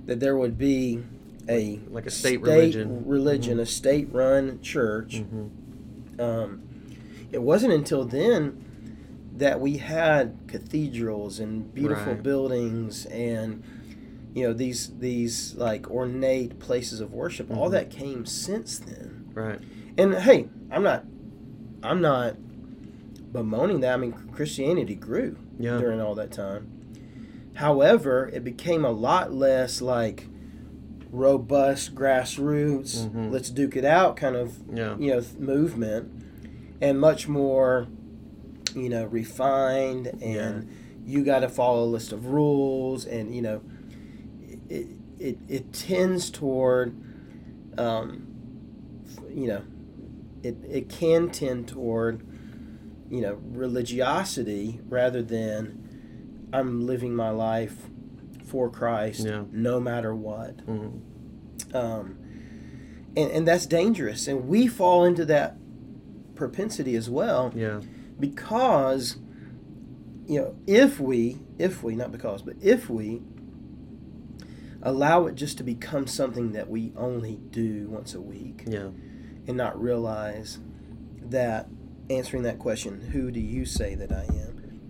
that 0.07 0.21
there 0.21 0.37
would 0.37 0.59
be 0.59 1.03
a 1.49 1.81
like 1.91 2.07
a 2.07 2.11
state, 2.11 2.41
religion. 2.43 3.05
religion, 3.07 3.59
a 3.61 3.67
state-run 3.67 4.61
church. 4.63 5.19
hmm 5.19 5.47
Um, 6.21 6.63
it 7.33 7.43
wasn't 7.43 7.73
until 7.73 8.05
then 8.05 8.63
that 9.39 9.59
we 9.61 9.79
had 9.79 10.37
cathedrals 10.47 11.41
and 11.41 11.73
beautiful 11.75 12.13
Right. 12.13 12.23
buildings 12.23 13.07
and 13.07 13.63
you 14.35 14.45
know 14.47 14.53
these 14.53 14.91
these 14.99 15.55
like 15.57 15.91
ornate 15.91 16.59
places 16.59 17.01
of 17.01 17.13
worship. 17.13 17.51
All 17.51 17.69
Mhm. 17.69 17.73
that 17.73 17.91
came 17.91 18.25
since 18.27 18.79
then. 18.79 19.31
Right. 19.35 19.59
And 19.99 20.15
hey, 20.15 20.49
I'm 20.71 20.83
not 20.83 21.05
I'm 21.83 22.01
not 22.01 22.37
bemoaning 23.33 23.81
that. 23.81 23.95
I 23.95 23.97
mean, 23.97 24.13
Christianity 24.33 24.95
grew 24.95 25.37
Yeah. 25.59 25.79
during 25.79 26.01
all 26.01 26.15
that 26.15 26.31
time. 26.31 26.69
However, 27.55 28.31
it 28.33 28.45
became 28.45 28.85
a 28.85 28.91
lot 28.91 29.33
less 29.33 29.83
like 29.83 30.27
robust 31.11 31.95
grassroots, 31.95 33.07
Mhm. 33.09 33.31
let's 33.31 33.51
duke 33.51 33.77
it 33.77 33.85
out 33.85 34.17
kind 34.17 34.35
of 34.37 34.59
Yeah. 34.75 34.97
you 34.99 35.11
know 35.13 35.21
th- 35.21 35.39
movement, 35.39 36.11
and 36.81 36.99
much 36.99 37.29
more 37.29 37.87
you 38.75 38.89
know 38.89 39.05
refined 39.05 40.11
and 40.23 40.67
you 41.05 41.23
got 41.23 41.41
to 41.41 41.49
follow 41.51 41.85
a 41.85 41.91
list 41.91 42.13
of 42.13 42.27
rules 42.27 43.05
and 43.05 43.35
you 43.35 43.43
know 43.43 43.61
it 44.73 44.87
it, 45.19 45.39
it 45.49 45.73
tends 45.73 46.31
toward 46.31 46.97
um, 47.79 48.27
you 49.31 49.47
know 49.47 49.63
it, 50.43 50.57
it 50.69 50.89
can 50.89 51.31
tend 51.31 51.69
toward 51.69 52.27
you 53.11 53.21
know 53.21 53.39
religiosity 53.43 54.81
rather 54.89 55.23
than 55.23 56.49
I'm 56.53 56.87
living 56.87 57.15
my 57.15 57.31
life 57.31 57.77
for 58.47 58.69
Christ 58.71 59.27
Yeah. 59.27 59.45
no 59.53 59.79
matter 59.81 60.15
what 60.15 60.61
hmm 60.63 60.89
um, 61.75 62.19
and, 63.17 63.31
and 63.31 63.49
that's 63.49 63.65
dangerous 63.67 64.27
and 64.27 64.47
we 64.49 64.67
fall 64.67 65.05
into 65.05 65.25
that 65.27 65.57
propensity 66.35 66.95
as 66.97 67.09
well 67.09 67.53
Yeah. 67.55 67.81
because 68.21 69.17
you 70.27 70.41
know 70.41 70.55
if 70.67 70.99
we 71.01 71.39
if 71.59 71.83
we 71.83 71.95
not 71.95 72.11
because 72.13 72.43
but 72.43 72.57
if 72.61 72.91
we 72.91 73.23
allow 74.83 75.27
it 75.27 75.35
just 75.35 75.57
to 75.59 75.65
become 75.65 76.07
something 76.07 76.53
that 76.53 76.69
we 76.69 76.93
only 76.97 77.37
do 77.51 77.89
once 77.89 78.15
a 78.15 78.21
week 78.21 78.65
Yeah. 78.67 78.89
and 79.47 79.57
not 79.57 79.81
realize 79.81 80.59
that 81.23 81.69
answering 82.11 82.43
that 82.43 82.59
question 82.59 83.01
who 83.13 83.31
do 83.31 83.41
you 83.41 83.65
say 83.65 83.95
that 83.95 84.11
i 84.13 84.25
am 84.25 84.81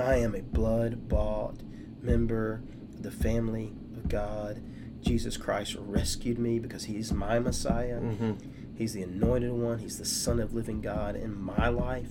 i 0.00 0.16
am 0.16 0.34
a 0.34 0.42
blood 0.42 1.08
bought 1.08 1.62
member 2.02 2.62
of 2.94 3.02
the 3.02 3.10
family 3.10 3.72
of 3.96 4.08
god 4.08 4.60
jesus 5.00 5.36
christ 5.36 5.76
rescued 5.78 6.38
me 6.38 6.58
because 6.58 6.84
he's 6.84 7.12
my 7.12 7.38
messiah 7.38 7.98
hmm 7.98 8.32
He's 8.78 8.92
the 8.92 9.00
anointed 9.04 9.52
one. 9.52 9.78
He's 9.78 9.96
the 9.96 10.04
Son 10.04 10.38
of 10.38 10.52
living 10.52 10.82
God 10.82 11.16
in 11.16 11.34
my 11.34 11.68
life, 11.68 12.10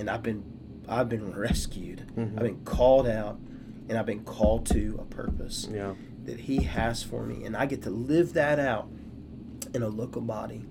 and 0.00 0.10
I've 0.10 0.20
been 0.24 0.42
I've 0.88 1.08
been 1.08 1.32
rescued. 1.32 2.10
Mhm. 2.16 2.32
I've 2.36 2.42
been 2.42 2.64
called 2.64 3.06
out, 3.06 3.38
and 3.90 3.98
I've 3.98 4.06
been 4.06 4.22
called 4.24 4.64
to 4.66 4.98
a 5.02 5.04
purpose 5.04 5.68
Yeah. 5.70 5.94
that 6.24 6.40
He 6.40 6.62
has 6.62 7.02
for 7.02 7.26
me, 7.26 7.44
and 7.44 7.56
I 7.56 7.66
get 7.66 7.82
to 7.82 7.90
live 7.90 8.32
that 8.34 8.58
out 8.60 8.88
in 9.74 9.82
a 9.82 9.88
local 9.88 10.22
body. 10.22 10.64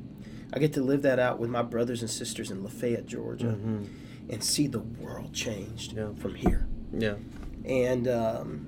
I 0.54 0.58
get 0.60 0.74
to 0.74 0.82
live 0.82 1.02
that 1.04 1.20
out 1.20 1.38
with 1.38 1.50
my 1.50 1.62
brothers 1.62 2.02
and 2.02 2.10
sisters 2.10 2.50
in 2.50 2.64
Lafayette, 2.64 3.06
Georgia, 3.06 3.52
hmm 3.52 3.84
and 4.32 4.44
see 4.44 4.68
the 4.68 4.80
world 4.80 5.34
changed 5.34 5.94
Yeah. 5.98 6.14
from 6.14 6.36
here. 6.36 6.68
Yeah. 6.96 7.16
And 7.66 8.08
um, 8.08 8.68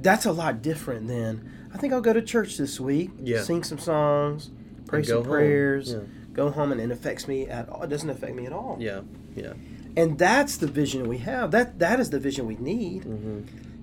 that's 0.00 0.24
a 0.24 0.30
lot 0.30 0.62
different 0.62 1.08
than 1.08 1.50
I 1.74 1.78
think 1.78 1.92
I'll 1.92 2.00
go 2.00 2.12
to 2.12 2.22
church 2.22 2.56
this 2.58 2.78
week, 2.78 3.10
Yeah. 3.20 3.42
sing 3.42 3.64
some 3.64 3.78
songs, 3.78 4.50
pray 4.86 5.02
some 5.02 5.16
home. 5.16 5.24
prayers, 5.26 5.90
Yeah. 5.92 5.98
go 6.32 6.48
home, 6.50 6.70
and 6.70 6.80
it 6.80 6.92
affects 6.92 7.26
me 7.26 7.48
at 7.48 7.68
all. 7.68 7.82
It 7.82 7.88
doesn't 7.90 8.08
affect 8.08 8.36
me 8.36 8.46
at 8.46 8.52
all. 8.52 8.76
Yeah. 8.78 9.00
Yeah. 9.34 9.54
And 9.96 10.18
that's 10.18 10.56
the 10.56 10.66
vision 10.66 11.08
we 11.08 11.18
have. 11.18 11.50
That 11.50 11.78
that 11.78 12.00
is 12.00 12.10
the 12.10 12.18
vision 12.18 12.46
we 12.46 12.56
need. 12.56 13.04
hmm 13.04 13.40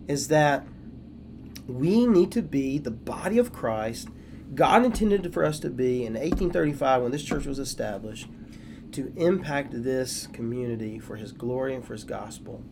Is 0.07 0.27
that 0.29 0.65
we 1.67 2.07
need 2.07 2.31
to 2.31 2.41
be 2.41 2.79
the 2.79 2.91
body 2.91 3.37
of 3.37 3.53
Christ. 3.53 4.09
God 4.55 4.83
intended 4.83 5.31
for 5.31 5.45
us 5.45 5.59
to 5.59 5.69
be 5.69 5.97
in 6.03 6.13
1835 6.13 7.03
when 7.03 7.11
this 7.11 7.23
church 7.23 7.45
was 7.45 7.59
established 7.59 8.27
to 8.93 9.13
impact 9.15 9.83
this 9.83 10.27
community 10.33 10.97
for 10.97 11.15
His 11.15 11.31
glory 11.31 11.75
and 11.75 11.85
for 11.85 11.93
His 11.93 12.03
gospel. 12.03 12.63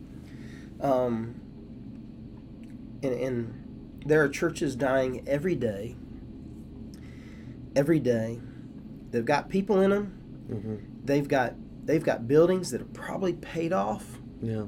Um, 0.80 1.40
and, 3.04 3.12
and 3.14 4.00
there 4.04 4.22
are 4.24 4.28
churches 4.28 4.74
dying 4.74 5.22
every 5.28 5.54
day. 5.54 5.94
Every 7.76 8.00
day, 8.00 8.40
they've 9.12 9.24
got 9.24 9.48
people 9.48 9.80
in 9.80 9.90
them. 9.90 10.06
hmm 10.48 10.74
They've 11.04 11.28
got 11.28 11.54
they've 11.88 12.04
got 12.04 12.28
buildings 12.28 12.70
that 12.70 12.82
are 12.82 12.92
probably 12.92 13.32
paid 13.32 13.72
off. 13.72 14.04
Yeah. 14.42 14.64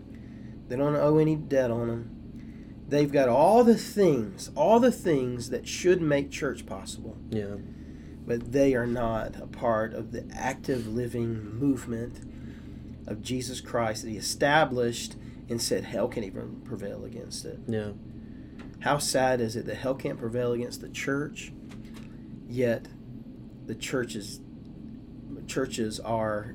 They 0.68 0.76
don't 0.76 0.96
owe 0.96 1.18
any 1.18 1.36
debt 1.36 1.70
on 1.70 1.88
them. 1.88 2.84
They've 2.88 3.12
got 3.12 3.28
all 3.28 3.62
the 3.62 3.76
things, 3.76 4.50
all 4.56 4.80
the 4.80 4.90
things 4.90 5.50
that 5.50 5.68
should 5.68 6.00
make 6.00 6.30
church 6.30 6.64
possible, 6.64 7.18
Yeah. 7.28 7.56
but 8.26 8.52
they 8.52 8.74
are 8.74 8.86
not 8.86 9.36
a 9.36 9.46
part 9.46 9.92
of 9.92 10.12
the 10.12 10.24
active 10.34 10.88
living 10.88 11.58
movement 11.58 12.20
of 13.06 13.20
Jesus 13.20 13.60
Christ 13.60 14.02
that 14.02 14.10
He 14.10 14.16
established 14.16 15.14
and 15.50 15.60
said 15.60 15.84
hell 15.84 16.08
can't 16.08 16.24
even 16.24 16.62
prevail 16.64 17.04
against 17.04 17.44
it. 17.44 17.60
Yeah. 17.68 17.90
How 18.80 18.96
sad 18.96 19.42
is 19.42 19.56
it 19.56 19.66
that 19.66 19.76
hell 19.76 19.94
can't 19.94 20.18
prevail 20.18 20.52
against 20.52 20.80
the 20.80 20.88
church, 20.88 21.52
yet 22.48 22.88
the 23.66 23.74
churches 23.74 24.40
churches 25.46 25.98
are 26.00 26.54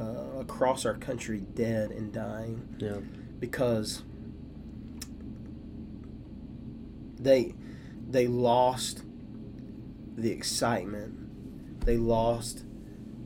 uh, 0.00 0.38
across 0.40 0.84
our 0.86 0.94
country 0.94 1.40
dead 1.54 1.90
and 1.90 2.12
dying 2.12 2.68
Yeah. 2.78 2.98
because 3.38 4.02
they 7.18 7.54
they 8.10 8.26
lost 8.26 9.02
the 10.16 10.30
excitement 10.30 11.84
they 11.84 11.96
lost 11.96 12.64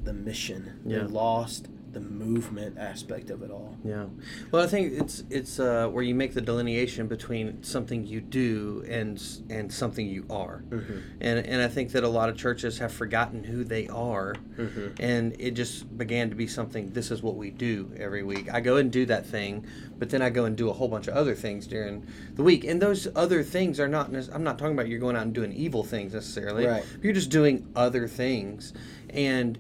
the 0.05 0.13
mission 0.13 0.81
Yeah. 0.85 0.99
they 0.99 1.05
lost 1.05 1.69
the 1.93 2.01
movement 2.01 2.79
aspect 2.79 3.31
of 3.31 3.43
it 3.43 3.51
all 3.51 3.77
Yeah. 3.85 4.07
Well, 4.51 4.63
I 4.63 4.67
think 4.67 4.93
it's 4.95 5.25
it's 5.31 5.61
uh, 5.61 5.89
where 5.89 6.03
you 6.03 6.15
make 6.15 6.35
the 6.35 6.41
delineation 6.41 7.07
between 7.07 7.63
something 7.63 8.07
you 8.07 8.21
do 8.21 8.85
and 8.89 9.23
and 9.51 9.73
something 9.73 10.07
you 10.07 10.25
are, 10.31 10.65
mm-hmm. 10.69 10.99
and 11.21 11.47
and 11.47 11.63
I 11.63 11.69
think 11.69 11.93
that 11.93 12.05
a 12.05 12.09
lot 12.09 12.29
of 12.29 12.37
churches 12.37 12.79
have 12.79 12.93
forgotten 12.93 13.45
who 13.45 13.65
they 13.65 13.89
are, 13.89 14.35
Mm-hmm. 14.57 15.03
and 15.03 15.35
it 15.39 15.53
just 15.53 15.97
began 15.97 16.29
to 16.31 16.37
be 16.37 16.47
something. 16.47 16.91
This 16.93 17.11
is 17.11 17.23
what 17.23 17.37
we 17.37 17.51
do 17.51 17.91
every 17.97 18.23
week. 18.23 18.53
I 18.53 18.61
go 18.61 18.77
and 18.77 18.91
do 18.93 19.07
that 19.07 19.27
thing, 19.27 19.67
but 19.99 20.11
then 20.11 20.23
I 20.23 20.31
go 20.31 20.45
and 20.45 20.57
do 20.57 20.69
a 20.69 20.73
whole 20.73 20.89
bunch 20.89 21.09
of 21.09 21.15
other 21.15 21.35
things 21.35 21.67
during 21.67 22.07
the 22.35 22.43
week, 22.43 22.65
and 22.65 22.81
those 22.81 23.09
other 23.15 23.43
things 23.43 23.81
are 23.81 23.89
not. 23.89 24.13
I'm 24.33 24.45
not 24.45 24.59
talking 24.59 24.75
about 24.75 24.89
you're 24.89 25.01
going 25.01 25.17
out 25.17 25.23
and 25.23 25.35
doing 25.35 25.53
evil 25.53 25.85
things 25.85 26.15
necessarily. 26.15 26.67
Right. 26.67 26.85
You're 27.03 27.15
just 27.15 27.31
doing 27.31 27.67
other 27.75 28.07
things, 28.09 28.73
and 29.11 29.59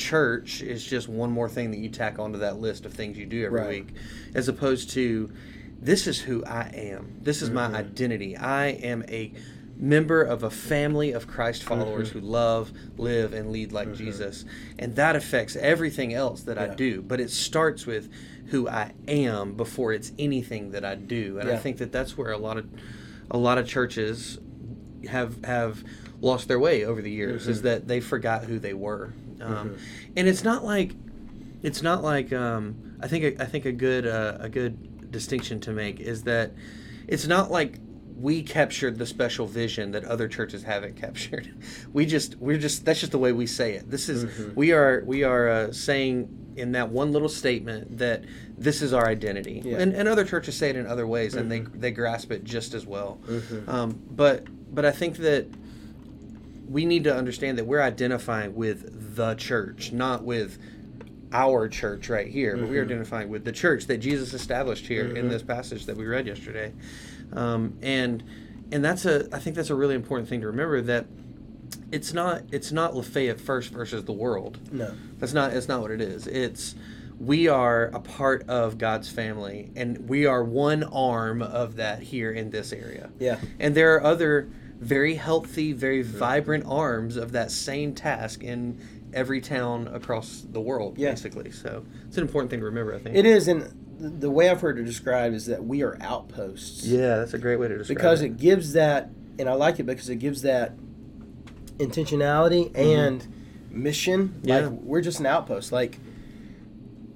church 0.00 0.62
is 0.62 0.84
just 0.84 1.08
one 1.08 1.30
more 1.30 1.48
thing 1.48 1.70
that 1.70 1.78
you 1.78 1.88
tack 1.88 2.18
onto 2.18 2.38
that 2.38 2.58
list 2.58 2.84
of 2.86 2.92
things 2.94 3.16
you 3.18 3.26
do 3.26 3.44
every 3.44 3.60
Right. 3.60 3.68
week, 3.86 3.94
as 4.34 4.48
opposed 4.48 4.90
to 4.90 5.30
this 5.80 6.06
is 6.06 6.20
who 6.20 6.44
I 6.44 6.70
am. 6.74 7.16
This 7.22 7.42
is 7.42 7.48
Mm-hmm. 7.50 7.72
my 7.72 7.78
identity. 7.78 8.36
I 8.36 8.68
am 8.68 9.04
a 9.08 9.32
member 9.76 10.22
of 10.22 10.42
a 10.42 10.50
family 10.50 11.12
of 11.12 11.26
Christ 11.26 11.62
followers 11.62 12.10
Mm-hmm. 12.10 12.18
who 12.20 12.26
love, 12.26 12.72
live, 12.98 13.32
and 13.32 13.50
lead 13.50 13.72
like 13.72 13.94
Jesus. 13.94 14.44
And 14.78 14.96
that 14.96 15.16
affects 15.16 15.56
everything 15.56 16.12
else 16.12 16.42
that 16.42 16.58
I 16.58 16.74
do. 16.74 17.00
But 17.02 17.20
it 17.20 17.30
starts 17.30 17.86
with 17.86 18.10
who 18.46 18.68
I 18.68 18.92
am 19.08 19.54
before 19.54 19.92
it's 19.92 20.12
anything 20.18 20.72
that 20.72 20.84
I 20.84 20.96
do. 20.96 21.38
And 21.38 21.48
I 21.50 21.56
think 21.56 21.78
that 21.78 21.92
that's 21.92 22.16
where 22.18 22.32
a 22.32 22.38
lot 22.38 22.56
of 22.58 22.66
a 23.30 23.38
lot 23.38 23.58
of 23.58 23.66
churches 23.66 24.38
have 25.08 25.42
have 25.44 25.82
lost 26.20 26.48
their 26.48 26.58
way 26.58 26.84
over 26.84 27.00
the 27.00 27.10
years 27.10 27.42
Mm-hmm. 27.42 27.50
is 27.52 27.62
that 27.62 27.88
they 27.88 28.00
forgot 28.00 28.44
who 28.44 28.58
they 28.58 28.74
were. 28.74 29.12
Um, 29.40 29.76
And 30.16 30.28
it's 30.28 30.44
not 30.44 30.64
like 30.64 30.92
it's 31.62 31.82
not 31.82 32.02
like 32.02 32.32
um, 32.32 32.96
I 33.00 33.08
think 33.08 33.40
I 33.40 33.44
think 33.44 33.64
a 33.64 33.72
good 33.72 34.06
uh, 34.06 34.36
a 34.40 34.48
good 34.48 35.10
distinction 35.10 35.60
to 35.60 35.72
make 35.72 36.00
is 36.00 36.22
that 36.24 36.52
it's 37.08 37.26
not 37.26 37.50
like 37.50 37.78
we 38.16 38.42
captured 38.42 38.98
the 38.98 39.06
special 39.06 39.46
vision 39.46 39.92
that 39.92 40.04
other 40.04 40.28
churches 40.28 40.62
haven't 40.62 40.96
captured. 41.00 41.48
We 41.92 42.06
just 42.06 42.36
we're 42.36 42.58
just 42.58 42.84
that's 42.84 43.00
just 43.00 43.12
the 43.12 43.18
way 43.18 43.32
we 43.32 43.46
say 43.46 43.74
it. 43.74 43.90
This 43.90 44.08
is 44.08 44.24
Mm-hmm. 44.24 44.54
we 44.54 44.72
are 44.72 45.02
we 45.06 45.22
are 45.24 45.48
uh, 45.48 45.72
saying 45.72 46.28
in 46.56 46.72
that 46.72 46.90
one 46.90 47.12
little 47.12 47.28
statement 47.28 47.98
that 47.98 48.24
this 48.58 48.82
is 48.82 48.92
our 48.92 49.06
identity, 49.08 49.62
Yeah. 49.64 49.78
and, 49.78 49.94
and 49.94 50.08
other 50.08 50.24
churches 50.24 50.56
say 50.56 50.68
it 50.68 50.76
in 50.76 50.86
other 50.86 51.06
ways, 51.06 51.34
and 51.34 51.50
they 51.50 51.60
they 51.60 51.90
grasp 51.90 52.30
it 52.32 52.44
just 52.44 52.74
as 52.74 52.84
well. 52.86 53.18
Um, 53.66 53.98
but 54.10 54.46
but 54.74 54.84
I 54.84 54.90
think 54.90 55.16
that 55.18 55.46
we 56.70 56.86
need 56.86 57.04
to 57.04 57.14
understand 57.14 57.58
that 57.58 57.66
we're 57.66 57.82
identifying 57.82 58.54
with 58.54 59.16
the 59.16 59.34
church, 59.34 59.90
not 59.92 60.22
with 60.22 60.56
our 61.32 61.68
church 61.68 62.08
right 62.08 62.28
here, 62.28 62.56
but 62.56 62.68
we're 62.68 62.84
identifying 62.84 63.28
with 63.28 63.44
the 63.44 63.52
church 63.52 63.86
that 63.86 63.98
Jesus 63.98 64.32
established 64.32 64.86
here 64.86 65.14
in 65.16 65.28
this 65.28 65.42
passage 65.42 65.86
that 65.86 65.96
we 65.96 66.06
read 66.06 66.26
yesterday. 66.26 66.72
Um, 67.32 67.76
and 67.82 68.22
and 68.72 68.84
that's 68.84 69.04
a 69.04 69.28
I 69.32 69.38
think 69.40 69.56
that's 69.56 69.70
a 69.70 69.74
really 69.74 69.94
important 69.94 70.28
thing 70.28 70.40
to 70.40 70.46
remember 70.46 70.80
that 70.82 71.06
it's 71.92 72.12
not 72.12 72.42
it's 72.52 72.72
not 72.72 72.94
Lafayette 72.94 73.40
first 73.40 73.70
versus 73.70 74.04
the 74.04 74.12
world. 74.12 74.58
No. 74.72 74.94
That's 75.18 75.32
not 75.32 75.52
it's 75.52 75.68
not 75.68 75.80
what 75.80 75.90
it 75.90 76.00
is. 76.00 76.26
It's 76.26 76.74
we 77.18 77.48
are 77.48 77.86
a 77.86 78.00
part 78.00 78.48
of 78.48 78.78
God's 78.78 79.08
family 79.08 79.70
and 79.76 80.08
we 80.08 80.26
are 80.26 80.42
one 80.42 80.84
arm 80.84 81.42
of 81.42 81.76
that 81.76 82.02
here 82.02 82.32
in 82.32 82.50
this 82.50 82.72
area. 82.72 83.10
Yeah. 83.18 83.38
And 83.58 83.74
there 83.74 83.94
are 83.96 84.04
other 84.04 84.48
very 84.80 85.14
healthy, 85.14 85.72
very 85.72 86.02
vibrant 86.02 86.64
arms 86.66 87.16
of 87.16 87.32
that 87.32 87.50
same 87.50 87.94
task 87.94 88.42
in 88.42 88.80
every 89.12 89.40
town 89.40 89.88
across 89.88 90.44
the 90.50 90.60
world, 90.60 90.96
Yeah. 90.98 91.10
basically. 91.10 91.50
So 91.50 91.84
it's 92.08 92.16
an 92.16 92.22
important 92.22 92.50
thing 92.50 92.60
to 92.60 92.66
remember, 92.66 92.94
I 92.94 92.98
think. 92.98 93.14
It 93.16 93.26
is, 93.26 93.46
and 93.48 93.72
the 93.98 94.30
way 94.30 94.48
I've 94.48 94.60
heard 94.60 94.78
it 94.78 94.84
described 94.84 95.34
is 95.34 95.46
that 95.46 95.64
we 95.64 95.82
are 95.82 95.98
outposts. 96.00 96.86
Yeah, 96.86 97.16
that's 97.16 97.34
a 97.34 97.38
great 97.38 97.58
way 97.58 97.68
to 97.68 97.76
describe 97.78 97.96
because 97.96 98.22
it. 98.22 98.26
it 98.26 98.36
gives 98.38 98.72
that, 98.72 99.10
and 99.38 99.48
I 99.48 99.52
like 99.52 99.78
it 99.78 99.84
because 99.84 100.08
it 100.08 100.16
gives 100.16 100.42
that 100.42 100.72
intentionality 101.78 102.70
and 102.76 103.26
mission. 103.70 104.28
Mm-hmm. 104.28 104.48
Yeah. 104.48 104.58
Like 104.66 104.70
we're 104.80 105.00
just 105.02 105.20
an 105.20 105.26
outpost. 105.26 105.72
Like 105.72 105.98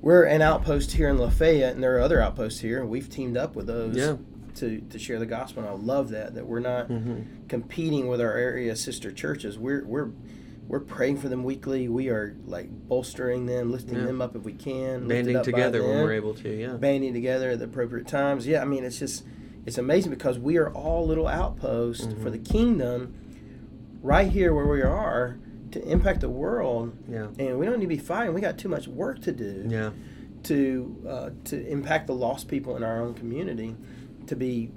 we're 0.00 0.24
an 0.24 0.42
outpost 0.42 0.92
here 0.92 1.08
in 1.08 1.16
Lafayette, 1.18 1.74
and 1.74 1.82
there 1.82 1.96
are 1.96 2.00
other 2.00 2.20
outposts 2.20 2.60
here, 2.60 2.80
and 2.80 2.90
we've 2.90 3.08
teamed 3.08 3.36
up 3.36 3.56
with 3.56 3.66
those 3.66 3.96
Yeah. 3.96 4.16
To 4.56 4.80
to 4.90 4.98
share 4.98 5.18
the 5.18 5.26
gospel. 5.26 5.62
And 5.62 5.70
I 5.70 5.74
love 5.74 6.10
that 6.10 6.34
that 6.34 6.46
we're 6.46 6.60
not 6.60 6.88
Mhm. 6.88 7.24
competing 7.48 8.06
with 8.08 8.20
our 8.20 8.32
area 8.36 8.74
sister 8.76 9.10
churches. 9.12 9.58
We're 9.58 9.84
we're 9.84 10.10
we're 10.66 10.80
praying 10.80 11.18
for 11.18 11.28
them 11.28 11.44
weekly. 11.44 11.88
We 11.88 12.08
are 12.08 12.34
like 12.46 12.68
bolstering 12.88 13.46
them, 13.46 13.70
lifting 13.70 13.96
Yeah. 13.98 14.04
them 14.06 14.22
up 14.22 14.34
if 14.34 14.42
we 14.44 14.52
can, 14.54 15.06
banding 15.06 15.42
together 15.42 15.82
when 15.82 16.02
we're 16.02 16.12
able 16.12 16.32
to, 16.34 16.48
yeah. 16.48 16.72
banding 16.76 17.12
together 17.12 17.50
at 17.50 17.58
the 17.58 17.66
appropriate 17.66 18.06
times. 18.06 18.46
Yeah, 18.46 18.62
I 18.62 18.64
mean, 18.64 18.84
it's 18.84 18.98
just 18.98 19.24
it's 19.66 19.78
amazing 19.78 20.10
because 20.10 20.38
we 20.38 20.56
are 20.58 20.70
all 20.70 21.06
little 21.06 21.26
outposts 21.28 22.06
Mm-hmm. 22.06 22.22
for 22.22 22.30
the 22.30 22.38
kingdom, 22.38 23.14
right 24.02 24.30
here 24.30 24.52
where 24.54 24.66
we 24.66 24.82
are 24.82 25.38
to 25.72 25.82
impact 25.90 26.20
the 26.20 26.28
world. 26.28 26.92
Yeah. 27.10 27.28
And 27.38 27.58
we 27.58 27.66
don't 27.66 27.78
need 27.78 27.86
to 27.86 27.88
be 27.88 27.96
fighting. 27.98 28.34
We 28.34 28.40
got 28.40 28.58
too 28.58 28.68
much 28.68 28.86
work 28.88 29.20
to 29.22 29.32
do 29.32 29.64
Yeah. 29.68 29.90
to 30.44 30.96
uh, 31.08 31.30
to 31.44 31.66
impact 31.66 32.06
the 32.06 32.14
lost 32.14 32.48
people 32.48 32.76
in 32.76 32.82
our 32.82 33.00
own 33.02 33.14
community. 33.14 33.74
To 34.28 34.36
be, 34.36 34.70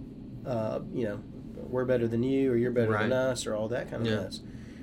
uh, 0.46 0.80
you 0.94 1.06
know, 1.06 1.20
we're 1.70 1.86
better 1.86 2.08
than 2.08 2.22
you, 2.24 2.52
or 2.52 2.58
you're 2.58 2.72
better 2.72 2.92
Right. 2.92 3.04
than 3.04 3.14
us, 3.14 3.48
or 3.48 3.56
all 3.56 3.70
that 3.70 3.90
kind 3.90 4.06
of 4.06 4.08
Yeah. 4.12 4.22
mess. 4.24 4.42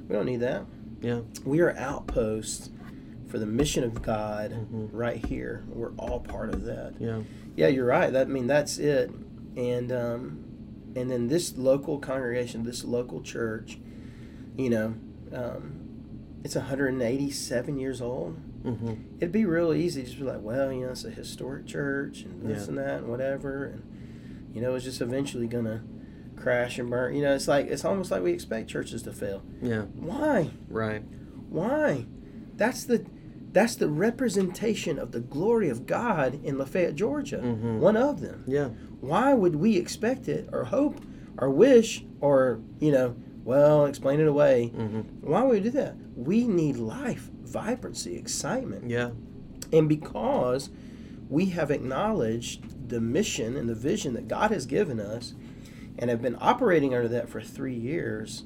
We 0.09 0.15
don't 0.15 0.25
need 0.27 0.41
that. 0.41 0.65
Yeah. 1.03 1.21
We 1.45 1.61
are 1.61 1.77
outposts 1.77 2.71
for 3.27 3.39
the 3.39 3.47
mission 3.47 3.85
of 3.85 4.01
God 4.03 4.53
Mhm. 4.53 4.89
right 4.93 5.23
here. 5.25 5.65
We're 5.73 5.93
all 5.99 6.21
part 6.21 6.55
of 6.55 6.65
that. 6.65 6.95
Yeah. 6.99 7.21
Yeah, 7.57 7.69
you're 7.69 7.85
right. 7.87 8.11
That 8.13 8.27
I 8.27 8.31
mean 8.31 8.47
that's 8.47 8.79
it. 8.79 9.11
And 9.57 9.93
um, 9.93 10.39
and 10.97 11.11
then 11.11 11.29
this 11.29 11.57
local 11.59 11.99
congregation, 11.99 12.65
this 12.65 12.85
local 12.85 13.21
church, 13.21 13.79
you 14.57 14.71
know, 14.71 14.95
um, 15.33 15.73
it's 16.43 16.55
187 16.57 17.79
years 17.79 18.01
old. 18.01 18.37
hmm 18.63 18.93
It'd 19.19 19.33
be 19.33 19.45
real 19.45 19.75
easy 19.75 20.03
to 20.03 20.07
just 20.07 20.19
be 20.19 20.25
like, 20.25 20.41
well, 20.43 20.73
you 20.73 20.87
know, 20.87 20.93
it's 20.93 21.05
a 21.05 21.11
historic 21.11 21.67
church 21.67 22.23
and 22.23 22.49
this 22.49 22.63
Yeah. 22.65 22.69
and 22.69 22.79
that 22.79 22.99
and 23.01 23.09
whatever, 23.09 23.65
and 23.65 23.83
you 24.55 24.61
know, 24.63 24.75
it's 24.75 24.85
just 24.85 25.01
eventually 25.01 25.47
gonna 25.47 25.83
crash 26.37 26.79
and 26.79 26.89
burn. 26.89 27.15
You 27.15 27.23
know, 27.23 27.35
it's 27.35 27.49
like 27.49 27.67
it's 27.67 27.85
almost 27.85 28.11
like 28.11 28.23
we 28.23 28.33
expect 28.33 28.71
churches 28.71 29.03
to 29.03 29.13
fail. 29.13 29.43
Yeah. 29.61 29.83
Why? 29.83 30.51
Right. 30.69 31.03
Why? 31.49 32.07
That's 32.57 32.85
the 32.85 33.05
that's 33.53 33.77
the 33.77 33.89
representation 33.89 34.99
of 34.99 35.13
the 35.13 35.21
glory 35.21 35.69
of 35.69 35.87
God 35.87 36.41
in 36.45 36.59
Lafayette, 36.59 36.97
Georgia. 36.97 37.39
Mhm. 37.39 37.79
One 37.79 37.97
of 37.97 38.21
them 38.21 38.43
Yeah. 38.47 38.71
why 39.01 39.33
would 39.35 39.57
we 39.57 39.77
expect 39.77 40.29
it 40.29 40.49
or 40.53 40.65
hope 40.65 41.01
or 41.39 41.51
wish 41.51 42.05
or 42.21 42.61
you 42.81 42.91
know 42.91 43.15
well 43.45 43.85
explain 43.87 44.19
it 44.21 44.27
away 44.27 44.69
hmm 44.69 45.01
why 45.21 45.43
would 45.43 45.53
we 45.53 45.61
do 45.61 45.71
that 45.71 45.95
we 46.17 46.47
need 46.49 46.77
life 46.77 47.31
vibrancy 47.45 48.17
excitement 48.17 48.89
Yeah. 48.89 49.11
and 49.73 49.89
because 49.89 50.71
we 51.29 51.47
have 51.47 51.71
acknowledged 51.71 52.63
the 52.89 53.01
mission 53.01 53.57
and 53.57 53.69
the 53.69 53.75
vision 53.75 54.15
that 54.15 54.29
god 54.29 54.51
has 54.51 54.67
given 54.67 55.01
us 55.01 55.35
and 55.99 56.11
have 56.11 56.21
been 56.23 56.37
operating 56.41 56.95
under 56.95 57.09
that 57.09 57.29
for 57.29 57.41
three 57.41 57.75
years 57.75 58.45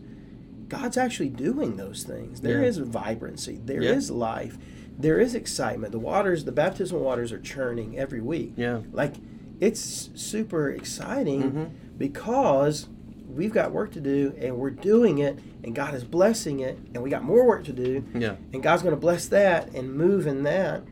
god's 0.69 0.97
actually 0.97 1.29
doing 1.31 1.77
those 1.77 2.03
things 2.05 2.41
There 2.41 2.61
Yeah. 2.61 2.69
is 2.69 2.79
vibrancy 2.79 3.61
There 3.65 3.83
Yeah. 3.83 3.93
is 3.93 4.11
life 4.11 4.59
there 4.99 5.19
is 5.21 5.35
excitement 5.35 5.93
the 5.93 5.99
waters 5.99 6.45
the 6.45 6.53
baptismal 6.53 7.01
waters 7.03 7.33
are 7.33 7.41
churning 7.41 7.99
every 7.99 8.21
week 8.21 8.53
Yeah. 8.57 8.81
like 8.93 9.15
it's 9.61 10.11
super 10.15 10.71
exciting 10.71 11.43
Mhm. 11.53 11.69
because 11.99 12.89
we've 13.35 13.53
got 13.53 13.73
work 13.73 13.93
to 13.93 14.01
do 14.01 14.33
and 14.41 14.57
we're 14.57 14.71
doing 14.71 15.19
it 15.19 15.39
and 15.65 15.75
God 15.75 15.95
is 15.95 16.03
blessing 16.05 16.61
it 16.61 16.79
and 16.95 17.03
we 17.03 17.11
got 17.11 17.23
more 17.25 17.47
work 17.47 17.65
to 17.65 17.73
do 17.73 18.03
Yeah. 18.15 18.37
and 18.53 18.63
God's 18.63 18.83
going 18.83 18.95
to 18.95 19.01
bless 19.01 19.27
that 19.29 19.75
and 19.75 19.93
move 19.95 20.27
in 20.27 20.45
that. 20.45 20.83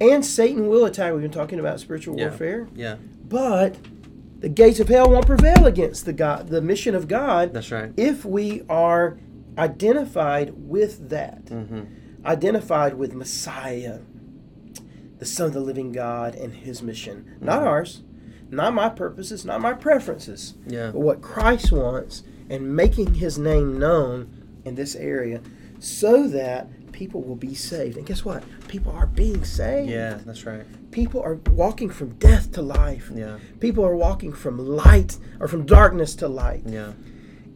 And 0.00 0.24
Satan 0.24 0.68
will 0.68 0.84
attack. 0.86 1.12
We've 1.12 1.22
been 1.22 1.30
talking 1.30 1.60
about 1.60 1.78
spiritual 1.80 2.16
Yeah. 2.18 2.28
warfare, 2.28 2.68
Yeah. 2.74 2.96
but 3.28 3.76
the 4.40 4.48
gates 4.48 4.80
of 4.80 4.88
hell 4.88 5.10
won't 5.10 5.26
prevail 5.26 5.66
against 5.66 6.06
the 6.06 6.12
God, 6.14 6.48
the 6.48 6.62
mission 6.62 6.94
of 6.94 7.06
God, 7.08 7.52
That's 7.52 7.70
right. 7.70 7.92
if 7.96 8.24
we 8.24 8.62
are 8.68 9.18
identified 9.58 10.54
with 10.56 11.08
that 11.10 11.48
hmm 11.48 11.80
identified 12.22 12.98
with 12.98 13.14
Messiah, 13.14 14.00
the 15.18 15.24
Son 15.24 15.46
of 15.46 15.54
the 15.54 15.60
living 15.60 15.90
God, 15.90 16.34
and 16.34 16.52
his 16.52 16.82
mission. 16.82 17.24
Not 17.40 17.62
Mhm. 17.62 17.66
ours, 17.66 18.02
not 18.50 18.74
my 18.74 18.90
purposes, 18.90 19.42
not 19.46 19.62
my 19.62 19.72
preferences, 19.72 20.52
Yeah. 20.68 20.90
but 20.92 21.00
what 21.00 21.22
Christ 21.22 21.72
wants 21.72 22.22
and 22.50 22.76
making 22.76 23.14
his 23.14 23.38
name 23.38 23.78
known 23.78 24.26
in 24.66 24.74
this 24.74 24.94
area 24.96 25.40
so 25.78 26.26
that 26.28 26.68
people 27.00 27.22
will 27.22 27.34
be 27.34 27.54
saved. 27.54 27.96
And 27.96 28.04
guess 28.04 28.26
what? 28.26 28.44
People 28.68 28.92
are 28.92 29.06
being 29.06 29.42
saved. 29.42 29.88
Yeah. 29.88 30.18
That's 30.26 30.44
right. 30.44 30.66
People 30.90 31.22
are 31.22 31.36
walking 31.52 31.88
from 31.88 32.10
death 32.18 32.52
to 32.52 32.60
life. 32.60 33.10
Yeah. 33.14 33.38
People 33.58 33.86
are 33.86 33.96
walking 33.96 34.34
from 34.34 34.58
light 34.58 35.16
or 35.40 35.48
from 35.48 35.64
darkness 35.64 36.14
to 36.16 36.28
light. 36.28 36.62
Yeah. 36.66 36.92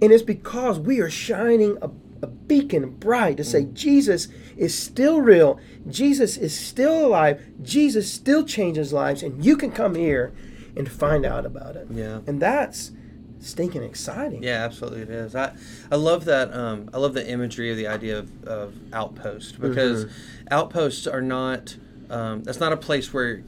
And 0.00 0.12
it's 0.12 0.22
because 0.22 0.78
we 0.78 0.98
are 1.00 1.10
shining 1.10 1.76
a, 1.82 1.90
a 2.22 2.26
beacon 2.26 2.88
bright 2.92 3.36
to 3.36 3.44
say 3.44 3.64
mm. 3.64 3.74
Jesus 3.74 4.28
is 4.56 4.76
still 4.76 5.20
real, 5.20 5.60
Jesus 5.90 6.38
is 6.38 6.58
still 6.58 7.06
alive, 7.06 7.44
Jesus 7.60 8.10
still 8.10 8.46
changes 8.46 8.94
lives, 8.94 9.22
and 9.22 9.44
you 9.44 9.58
can 9.58 9.72
come 9.72 9.94
here 9.94 10.32
and 10.74 10.90
find 10.90 11.26
out 11.26 11.44
about 11.44 11.76
it. 11.76 11.86
Yeah. 11.90 12.20
And 12.26 12.40
that's 12.40 12.92
stinking 13.44 13.82
exciting. 13.82 14.42
Yeah, 14.42 14.64
absolutely 14.64 15.02
it 15.02 15.10
is. 15.10 15.34
I 15.34 15.52
I 15.90 15.96
love 15.96 16.24
that 16.26 16.52
um, 16.54 16.90
I 16.92 16.98
love 16.98 17.14
the 17.14 17.28
imagery 17.28 17.70
of 17.70 17.76
the 17.76 17.86
idea 17.86 18.18
of, 18.18 18.44
of 18.44 18.74
outpost 18.92 19.60
because 19.60 20.06
outposts 20.50 21.06
are 21.06 21.22
not 21.22 21.76
um, 22.10 22.42
that's 22.42 22.60
not 22.60 22.72
a 22.72 22.76
place 22.76 23.12
where 23.12 23.42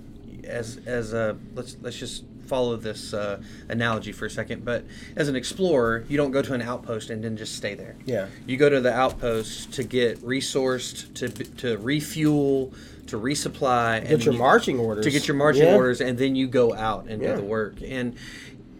as 0.44 0.78
as 0.87 1.12
a 1.12 1.37
let's 1.54 1.76
let's 1.82 1.96
just 1.98 2.24
follow 2.46 2.76
this 2.76 3.12
uh, 3.12 3.42
analogy 3.68 4.12
for 4.12 4.26
a 4.26 4.30
second, 4.30 4.64
but 4.64 4.85
as 5.16 5.28
an 5.28 5.35
explorer, 5.35 6.04
you 6.09 6.16
don't 6.16 6.30
go 6.30 6.40
to 6.40 6.54
an 6.54 6.62
outpost 6.62 7.11
and 7.11 7.24
then 7.24 7.37
just 7.37 7.56
stay 7.56 7.74
there. 7.74 7.96
Yeah. 8.04 8.28
You 8.46 8.56
go 8.56 8.68
to 8.68 8.80
the 8.80 8.92
outpost 8.94 9.72
to 9.72 9.82
get 9.82 10.18
resourced, 10.20 11.12
to 11.14 11.28
to 11.28 11.76
refuel, 11.78 12.72
to 13.09 13.18
resupply, 13.18 14.09
Get 14.09 14.24
your 14.24 14.35
you- 14.35 14.38
marching 14.38 14.78
orders. 14.78 15.04
to 15.04 15.11
get 15.11 15.26
your 15.26 15.37
marching 15.37 15.64
Yeah. 15.64 15.74
orders, 15.74 16.00
and 16.00 16.16
then 16.18 16.37
you 16.37 16.46
go 16.46 16.72
out 16.72 17.06
and 17.09 17.20
Yeah. 17.20 17.35
do 17.35 17.40
the 17.40 17.46
work. 17.48 17.78
And 17.85 18.14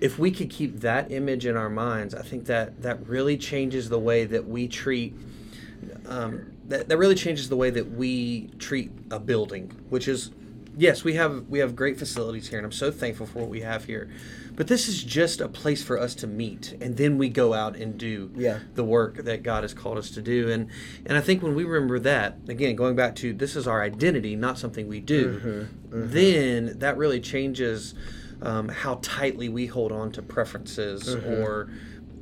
if 0.00 0.18
we 0.18 0.30
could 0.30 0.50
keep 0.50 0.80
that 0.80 1.11
image 1.11 1.46
in 1.46 1.56
our 1.56 1.70
minds, 1.70 2.14
I 2.14 2.22
think 2.22 2.46
that 2.46 2.82
that 2.82 3.06
really 3.06 3.37
changes 3.38 3.88
the 3.88 3.98
way 3.98 4.24
that 4.24 4.46
we 4.46 4.68
treat. 4.68 5.14
Um, 6.06 6.52
that, 6.68 6.88
that 6.88 6.96
really 6.98 7.14
changes 7.14 7.48
the 7.48 7.56
way 7.56 7.70
that 7.70 7.92
we 7.92 8.48
treat 8.59 8.90
a 9.11 9.20
building, 9.20 9.70
which 9.88 10.09
is, 10.09 10.30
yes, 10.76 11.04
we 11.04 11.14
have 11.14 11.46
we 11.48 11.61
have 11.61 11.76
great 11.76 11.98
facilities 11.98 12.48
here, 12.48 12.59
and 12.59 12.64
I'm 12.66 12.72
so 12.72 12.90
thankful 12.90 13.26
for 13.26 13.40
what 13.40 13.48
we 13.48 13.61
have 13.61 13.85
here. 13.85 14.11
But 14.56 14.68
this 14.68 14.88
is 14.88 15.02
just 15.04 15.42
a 15.42 15.48
place 15.48 15.82
for 15.85 15.98
us 16.00 16.14
to 16.16 16.26
meet, 16.26 16.74
and 16.80 16.96
then 16.96 17.18
we 17.18 17.28
go 17.28 17.52
out 17.52 17.76
and 17.76 17.98
do 17.98 18.30
Yeah. 18.35 18.61
the 18.74 18.85
work 18.85 19.16
that 19.18 19.42
God 19.42 19.64
has 19.64 19.74
called 19.74 19.98
us 19.98 20.11
to 20.12 20.22
do. 20.22 20.50
And 20.50 20.68
and 21.04 21.16
I 21.16 21.20
think 21.20 21.42
when 21.42 21.54
we 21.54 21.64
remember 21.64 21.98
that, 22.00 22.38
again, 22.48 22.74
going 22.74 22.96
back 22.96 23.14
to 23.16 23.32
this 23.32 23.54
is 23.54 23.66
our 23.68 23.82
identity, 23.82 24.35
not 24.35 24.59
something 24.59 24.88
we 24.88 25.00
do, 25.00 25.68
then 25.90 26.78
that 26.78 26.96
really 26.96 27.20
changes 27.20 27.94
um, 28.42 28.68
how 28.68 28.99
tightly 29.03 29.49
we 29.49 29.66
hold 29.66 29.92
on 29.92 30.12
to 30.12 30.22
preferences 30.22 31.14
or 31.14 31.70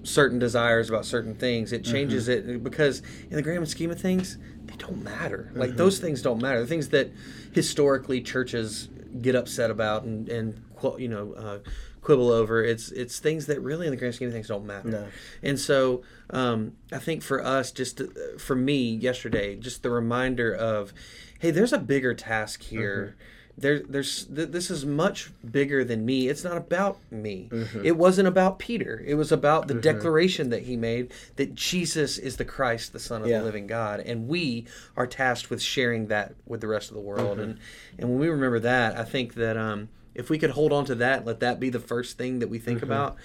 certain 0.02 0.38
desires 0.38 0.88
about 0.90 1.04
certain 1.04 1.34
things. 1.34 1.72
It 1.72 1.84
changes 1.84 2.28
it 2.28 2.62
because 2.62 3.02
in 3.30 3.36
the 3.36 3.42
grand 3.42 3.66
scheme 3.68 3.90
of 3.90 4.00
things, 4.00 4.38
they 4.66 4.76
don't 4.76 5.02
matter. 5.02 5.50
Like 5.54 5.76
those 5.76 5.98
things 5.98 6.22
don't 6.22 6.40
matter. 6.40 6.60
The 6.60 6.66
things 6.66 6.88
that 6.90 7.10
historically 7.52 8.20
churches 8.20 8.88
get 9.20 9.34
upset 9.34 9.70
about 9.70 10.04
and 10.04 10.28
and 10.28 10.62
you 10.98 11.08
know. 11.08 11.32
Uh, 11.34 11.58
quibble 12.02 12.30
over 12.30 12.62
it's 12.62 12.90
it's 12.92 13.18
things 13.18 13.46
that 13.46 13.58
really 13.62 13.86
in 13.86 13.90
the 13.90 13.96
grand 13.96 14.14
scheme 14.14 14.28
of 14.28 14.34
things 14.34 14.48
don't 14.48 14.66
matter 14.66 14.90
No. 14.90 15.06
and 15.42 15.58
so 15.58 16.02
um, 16.28 16.72
I 16.92 16.98
think 16.98 17.22
for 17.22 17.42
us, 17.42 17.72
just 17.72 17.98
uh, 17.98 18.04
for 18.36 18.54
me 18.54 18.94
yesterday, 18.94 19.56
just 19.56 19.82
the 19.82 19.88
reminder 19.88 20.52
of, 20.54 20.92
hey, 21.38 21.50
there's 21.50 21.72
a 21.72 21.78
bigger 21.78 22.12
task 22.12 22.62
here. 22.62 23.16
There, 23.56 23.78
there's 23.80 24.24
th- 24.24 24.48
this 24.50 24.70
is 24.70 24.84
much 24.84 25.30
bigger 25.48 25.84
than 25.84 26.04
me. 26.04 26.28
It's 26.28 26.42
not 26.42 26.56
about 26.56 26.98
me. 27.10 27.48
It 27.84 27.96
wasn't 27.96 28.26
about 28.28 28.58
Peter. 28.58 29.02
It 29.06 29.14
was 29.14 29.30
about 29.30 29.68
the 29.68 29.74
declaration 29.74 30.50
that 30.50 30.62
he 30.62 30.76
made 30.76 31.12
that 31.36 31.54
Jesus 31.54 32.18
is 32.18 32.36
the 32.36 32.44
Christ, 32.44 32.92
the 32.92 32.98
Son 32.98 33.22
of 33.22 33.28
Yeah. 33.28 33.38
the 33.38 33.44
living 33.44 33.66
God, 33.68 34.00
and 34.00 34.26
we 34.26 34.66
are 34.96 35.06
tasked 35.06 35.50
with 35.50 35.62
sharing 35.62 36.08
that 36.08 36.34
with 36.46 36.60
the 36.60 36.66
rest 36.66 36.88
of 36.90 36.94
the 36.94 37.00
world. 37.00 37.38
And 37.38 37.58
and 37.98 38.10
when 38.10 38.18
we 38.18 38.28
remember 38.28 38.58
that, 38.60 38.98
I 38.98 39.04
think 39.04 39.34
that 39.34 39.56
um, 39.56 39.88
if 40.14 40.30
we 40.30 40.38
could 40.38 40.50
hold 40.50 40.72
on 40.72 40.84
to 40.86 40.94
that, 40.96 41.24
let 41.24 41.40
that 41.40 41.60
be 41.60 41.70
the 41.70 41.80
first 41.80 42.18
thing 42.18 42.40
that 42.40 42.48
we 42.48 42.58
think 42.58 42.82
about 42.82 43.16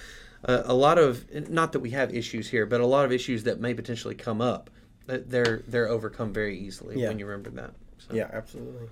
uh, 0.45 0.61
a 0.65 0.73
lot 0.73 0.97
of 0.97 1.25
not 1.49 1.71
that 1.73 1.79
we 1.79 1.89
have 1.89 2.13
issues 2.13 2.49
here, 2.49 2.65
but 2.65 2.79
a 2.81 2.85
lot 2.85 3.03
of 3.03 3.11
issues 3.11 3.43
that 3.43 3.59
may 3.59 3.73
potentially 3.73 4.15
come 4.15 4.41
up, 4.41 4.69
uh, 5.09 5.17
they're 5.25 5.63
they're 5.67 5.87
overcome 5.89 6.31
very 6.31 6.57
easily 6.57 7.01
Yeah. 7.01 7.07
when 7.09 7.17
you 7.19 7.25
remember 7.25 7.49
that. 7.61 7.71
So. 7.97 8.13
Yeah, 8.13 8.29
absolutely. 8.31 8.87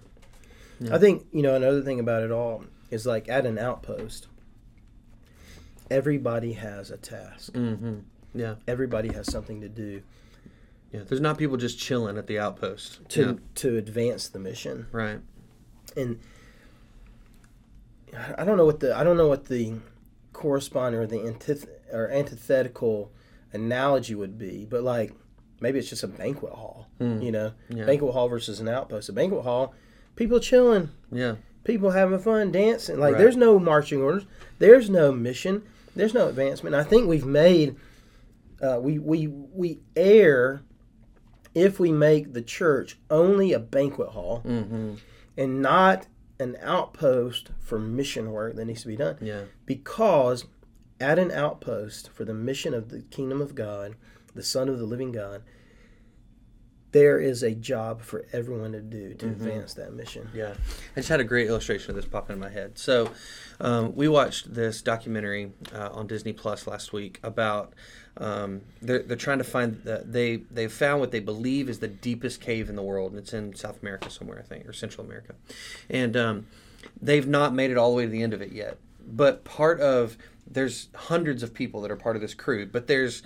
I 0.92 0.98
think 0.98 1.26
you 1.32 1.42
know 1.42 1.56
another 1.56 1.82
thing 1.82 2.00
about 2.00 2.24
it 2.24 2.32
all 2.32 2.64
is 2.92 3.06
like 3.06 3.28
at 3.30 3.46
an 3.46 3.58
outpost, 3.58 4.28
everybody 5.90 6.54
has 6.54 6.92
a 6.92 6.98
task. 6.98 7.54
Mm-hmm. 7.54 8.00
Yeah. 8.36 8.56
Everybody 8.68 9.12
has 9.14 9.32
something 9.32 9.62
to 9.62 9.70
do 9.70 10.02
Yeah. 10.92 11.02
There's 11.08 11.20
not 11.22 11.38
people 11.38 11.58
just 11.58 11.80
chilling 11.80 12.18
at 12.18 12.28
the 12.28 12.40
outpost. 12.40 13.00
to 13.10 13.22
Yeah. 13.22 13.34
to 13.56 13.78
advance 13.78 14.28
the 14.30 14.40
mission. 14.40 14.88
Right. 14.92 15.20
and 15.96 16.20
I 18.38 18.46
don't 18.46 18.58
know 18.58 18.66
what 18.66 18.80
the 18.80 18.96
I 18.96 19.04
don't 19.04 19.18
know 19.18 19.28
what 19.28 19.46
the 19.46 19.74
corresponding 20.34 21.00
or 21.02 21.08
the 21.08 21.18
antith- 21.18 21.68
or 21.92 22.10
antithetical 22.10 23.12
analogy 23.54 24.16
would 24.16 24.38
be, 24.38 24.66
but 24.66 24.84
like 24.84 25.14
maybe 25.60 25.80
it's 25.80 25.90
just 25.90 26.04
a 26.04 26.08
banquet 26.08 26.54
hall, 26.54 26.88
you 27.00 27.32
know, 27.32 27.54
Yeah. 27.70 27.86
banquet 27.86 28.14
hall 28.14 28.28
versus 28.30 28.60
an 28.60 28.68
outpost. 28.70 29.10
A 29.10 29.14
banquet 29.14 29.44
hall, 29.44 29.74
people 30.18 30.42
chilling, 30.42 30.90
Yeah. 31.12 31.36
people 31.64 31.92
having 31.92 32.20
fun, 32.20 32.52
dancing. 32.52 33.00
Like 33.00 33.14
Right. 33.14 33.20
there's 33.22 33.38
no 33.38 33.58
marching 33.60 34.02
orders, 34.02 34.26
there's 34.60 34.90
no 34.90 35.14
mission, 35.14 35.64
there's 35.96 36.14
no 36.14 36.28
advancement. 36.28 36.76
I 36.76 36.84
think 36.84 37.08
we've 37.08 37.26
made 37.26 37.78
uh, 38.62 38.80
we 38.82 38.98
we 39.00 39.28
we 39.28 39.80
err 39.96 40.64
if 41.54 41.80
we 41.80 41.92
make 41.92 42.34
the 42.34 42.42
church 42.42 42.98
only 43.10 43.54
a 43.54 43.60
banquet 43.60 44.10
hall 44.10 44.42
Mm-hmm. 44.46 44.96
and 45.38 45.62
not 45.62 46.08
an 46.40 46.58
outpost 46.62 47.52
for 47.60 47.78
mission 47.80 48.32
work 48.32 48.56
that 48.56 48.66
needs 48.66 48.82
to 48.82 48.88
be 48.88 48.96
done. 48.96 49.18
Yeah. 49.22 49.42
Because 49.68 50.46
at 51.00 51.18
an 51.20 51.32
outpost 51.32 52.10
for 52.10 52.26
the 52.26 52.34
mission 52.34 52.74
of 52.74 52.90
the 52.90 53.02
kingdom 53.04 53.42
of 53.42 53.54
God, 53.56 53.96
the 54.34 54.44
Son 54.44 54.70
of 54.70 54.78
the 54.80 54.86
living 54.86 55.12
God, 55.12 55.44
there 56.98 57.20
is 57.20 57.44
a 57.44 57.54
job 57.54 58.02
for 58.02 58.26
everyone 58.34 58.72
to 58.72 58.82
do 58.82 59.14
to 59.14 59.28
advance 59.28 59.76
that 59.76 59.94
mission. 59.94 60.28
Yeah, 60.34 60.56
I 60.96 61.00
just 61.00 61.10
had 61.10 61.20
a 61.20 61.24
great 61.24 61.48
illustration 61.48 61.92
of 61.92 61.96
this 61.96 62.06
pop 62.06 62.32
in 62.32 62.40
my 62.40 62.50
head. 62.50 62.80
So, 62.80 63.12
um, 63.60 63.96
we 63.96 64.08
watched 64.08 64.52
this 64.52 64.82
documentary 64.82 65.52
uh, 65.76 65.90
on 65.92 66.08
Disney 66.08 66.34
Plus 66.34 66.66
last 66.66 66.94
week 66.94 67.20
about 67.22 67.74
um, 68.18 68.62
they're 68.82 69.04
they're 69.04 69.16
trying 69.16 69.38
to 69.38 69.44
find 69.44 69.80
the, 69.84 70.02
they 70.06 70.38
they 70.50 70.68
found 70.68 71.00
what 71.00 71.12
they 71.12 71.20
believe 71.20 71.70
is 71.70 71.78
the 71.78 71.88
deepest 71.88 72.42
cave 72.42 72.68
in 72.68 72.76
the 72.76 72.82
world, 72.82 73.12
and 73.12 73.20
it's 73.20 73.34
in 73.34 73.54
South 73.54 73.80
America 73.84 74.10
somewhere, 74.10 74.40
I 74.40 74.44
think, 74.44 74.68
or 74.68 74.74
Central 74.74 75.06
America, 75.06 75.36
and 75.92 76.18
um, 76.18 76.48
they've 77.00 77.28
not 77.28 77.54
made 77.54 77.70
it 77.70 77.78
all 77.78 77.92
the 77.92 77.98
way 77.98 78.06
to 78.06 78.12
the 78.12 78.24
end 78.24 78.34
of 78.34 78.42
it 78.42 78.54
yet. 78.54 78.80
But 79.08 79.46
part 79.46 79.80
of 79.82 80.18
there's 80.50 80.88
hundreds 80.96 81.44
of 81.44 81.54
people 81.54 81.82
that 81.82 81.92
are 81.92 81.96
part 81.96 82.16
of 82.16 82.24
this 82.24 82.34
crew, 82.34 82.66
but 82.66 82.88
there's 82.88 83.22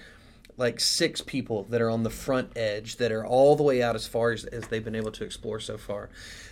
like 0.58 0.80
six 0.80 1.22
people 1.22 1.64
that 1.70 1.82
are 1.82 1.90
on 1.90 2.04
the 2.04 2.10
front 2.10 2.52
edge 2.56 2.98
that 2.98 3.12
are 3.12 3.26
all 3.26 3.56
the 3.56 3.64
way 3.64 3.82
out 3.82 3.96
as 3.96 4.08
far 4.08 4.32
as, 4.32 4.46
as 4.46 4.68
they've 4.68 4.84
been 4.84 4.96
able 4.96 5.12
to 5.12 5.24
explore 5.24 5.60
so 5.60 5.78
far. 5.78 6.10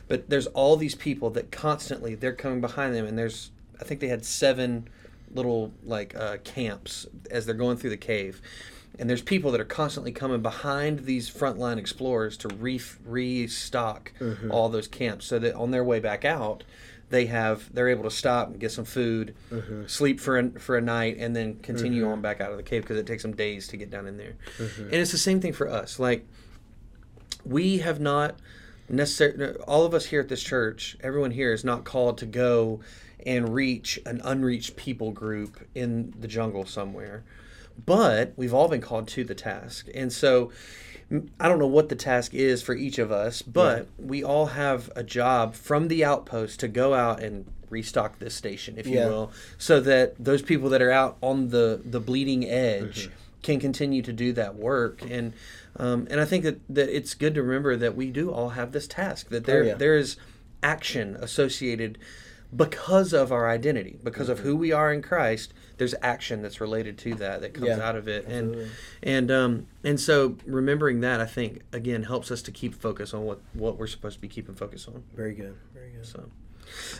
But 0.08 0.30
there's 0.30 0.48
all 0.48 0.76
these 0.78 0.96
people 0.96 1.30
that 1.32 1.52
constantly 1.52 2.16
they're 2.16 2.34
coming 2.34 2.62
behind 2.62 2.96
them 2.96 3.06
and 3.06 3.18
there's 3.18 3.52
i 3.80 3.84
think 3.84 4.00
they 4.02 4.08
had 4.08 4.26
seven 4.26 4.88
little 5.34 5.72
like 5.84 6.16
uh, 6.16 6.38
camps 6.44 7.06
as 7.30 7.46
they're 7.46 7.56
going 7.56 7.78
through 7.78 7.92
the 7.92 7.98
cave. 7.98 8.42
And 8.98 9.10
there's 9.10 9.22
people 9.22 9.52
that 9.52 9.62
are 9.62 9.66
constantly 9.66 10.12
coming 10.12 10.42
behind 10.42 11.06
these 11.06 11.30
frontline 11.30 11.78
explorers 11.78 12.36
to 12.38 12.48
re- 12.50 12.82
restock 13.06 14.12
all 14.50 14.68
those 14.70 14.88
camps 14.88 15.26
so 15.26 15.40
that 15.40 15.54
on 15.56 15.72
their 15.72 15.84
way 15.84 16.00
back 16.00 16.26
out 16.26 16.64
they 17.10 17.26
have 17.26 17.74
they're 17.74 17.90
able 17.90 18.04
to 18.04 18.12
stop 18.12 18.50
and 18.50 18.60
get 18.60 18.72
some 18.72 18.86
food 18.86 19.36
mm-hmm. 19.52 19.86
sleep 19.88 20.20
for 20.20 20.38
a, 20.38 20.50
for 20.60 20.78
a 20.78 20.82
night 20.82 21.18
and 21.18 21.36
then 21.36 21.58
continue 21.60 22.04
mm-hmm. 22.04 22.14
on 22.14 22.22
back 22.22 22.42
out 22.42 22.52
of 22.52 22.58
the 22.58 22.64
cave 22.64 22.84
because 22.84 22.98
it 22.98 23.08
takes 23.08 23.24
them 23.24 23.36
days 23.36 23.68
to 23.68 23.78
get 23.78 23.90
down 23.90 24.08
in 24.08 24.18
there. 24.18 24.36
Mm-hmm. 24.58 24.84
And 24.84 24.94
it's 24.94 25.12
the 25.12 25.18
same 25.18 25.42
thing 25.42 25.54
for 25.54 25.68
us. 25.68 26.00
Like 26.00 26.26
we 27.46 27.80
have 27.80 28.00
not 28.00 28.36
necessarily 28.88 29.56
all 29.68 29.86
of 29.86 29.94
us 29.94 30.06
here 30.06 30.20
at 30.20 30.30
this 30.30 30.42
church 30.42 30.98
everyone 31.02 31.32
here 31.32 31.54
is 31.54 31.64
not 31.64 31.84
called 31.84 32.18
to 32.18 32.26
go 32.26 32.80
and 33.26 33.54
reach 33.54 34.00
an 34.06 34.20
unreached 34.24 34.76
people 34.76 35.12
group 35.12 35.68
in 35.76 36.14
the 36.20 36.28
jungle 36.28 36.66
somewhere 36.66 37.24
but 37.86 38.34
we've 38.36 38.54
all 38.54 38.68
been 38.68 38.82
called 38.82 39.08
to 39.10 39.24
the 39.24 39.36
task. 39.36 39.88
And 39.94 40.12
so 40.12 40.52
I 41.40 41.48
don't 41.48 41.60
know 41.60 41.68
what 41.68 41.90
the 41.90 41.96
task 41.96 42.34
is 42.34 42.62
for 42.62 42.76
each 42.76 43.00
of 43.00 43.12
us 43.12 43.42
but 43.42 43.88
we 43.98 44.24
all 44.24 44.46
have 44.48 44.92
a 44.96 45.02
job 45.02 45.56
from 45.56 45.88
the 45.88 46.06
outpost 46.06 46.60
to 46.60 46.68
go 46.68 46.94
out 46.94 47.20
and 47.20 47.48
restock 47.72 48.20
this 48.20 48.36
station 48.36 48.78
if 48.78 48.86
you 48.86 49.00
will 49.00 49.32
so 49.58 49.80
that 49.80 50.14
those 50.24 50.44
people 50.44 50.70
that 50.70 50.84
are 50.84 50.92
out 50.92 51.18
on 51.22 51.50
the 51.50 51.82
the 51.84 52.00
bleeding 52.00 52.46
edge 52.48 53.10
can 53.42 53.60
continue 53.60 54.02
to 54.02 54.14
do 54.14 54.34
that 54.34 54.56
work. 54.56 55.02
And 55.10 55.34
um, 55.78 56.08
and 56.10 56.20
I 56.20 56.26
think 56.26 56.44
that, 56.44 56.60
that 56.70 56.90
it's 56.90 57.14
good 57.14 57.36
to 57.36 57.44
remember 57.44 57.78
that 57.78 57.96
we 57.96 58.10
do 58.10 58.32
all 58.32 58.50
have 58.50 58.72
this 58.72 58.88
task 58.88 59.30
that 59.30 59.46
there 59.46 59.64
yeah. 59.64 59.76
there 59.76 59.98
is 59.98 60.18
action 60.62 61.16
associated 61.16 61.98
because 62.56 63.14
of 63.14 63.32
our 63.32 63.48
identity 63.48 64.00
because 64.04 64.28
of 64.30 64.40
who 64.40 64.56
we 64.56 64.72
are 64.72 64.92
in 64.92 65.02
Christ 65.02 65.54
there's 65.78 65.94
action 66.02 66.42
that's 66.42 66.60
related 66.60 66.98
to 66.98 67.14
that 67.16 67.42
that 67.42 67.54
comes 67.54 67.68
Yeah, 67.68 67.80
out 67.88 67.96
of 67.96 68.08
it 68.08 68.26
absolutely. 68.26 68.64
and 68.64 68.72
and 69.04 69.32
um 69.32 69.68
and 69.84 70.00
so 70.00 70.36
remembering 70.46 71.02
that 71.02 71.22
I 71.22 71.26
think 71.26 71.62
again 71.72 72.04
helps 72.04 72.32
us 72.32 72.42
to 72.44 72.52
keep 72.52 72.74
focus 72.74 73.14
on 73.14 73.24
what 73.24 73.40
what 73.54 73.78
we're 73.78 73.86
supposed 73.88 74.16
to 74.16 74.22
be 74.22 74.28
keeping 74.28 74.56
focus 74.56 74.88
on 74.88 75.04
Very 75.16 75.36
good. 75.36 75.56
Very 75.74 75.92
good. 75.92 76.06
so, 76.06 76.30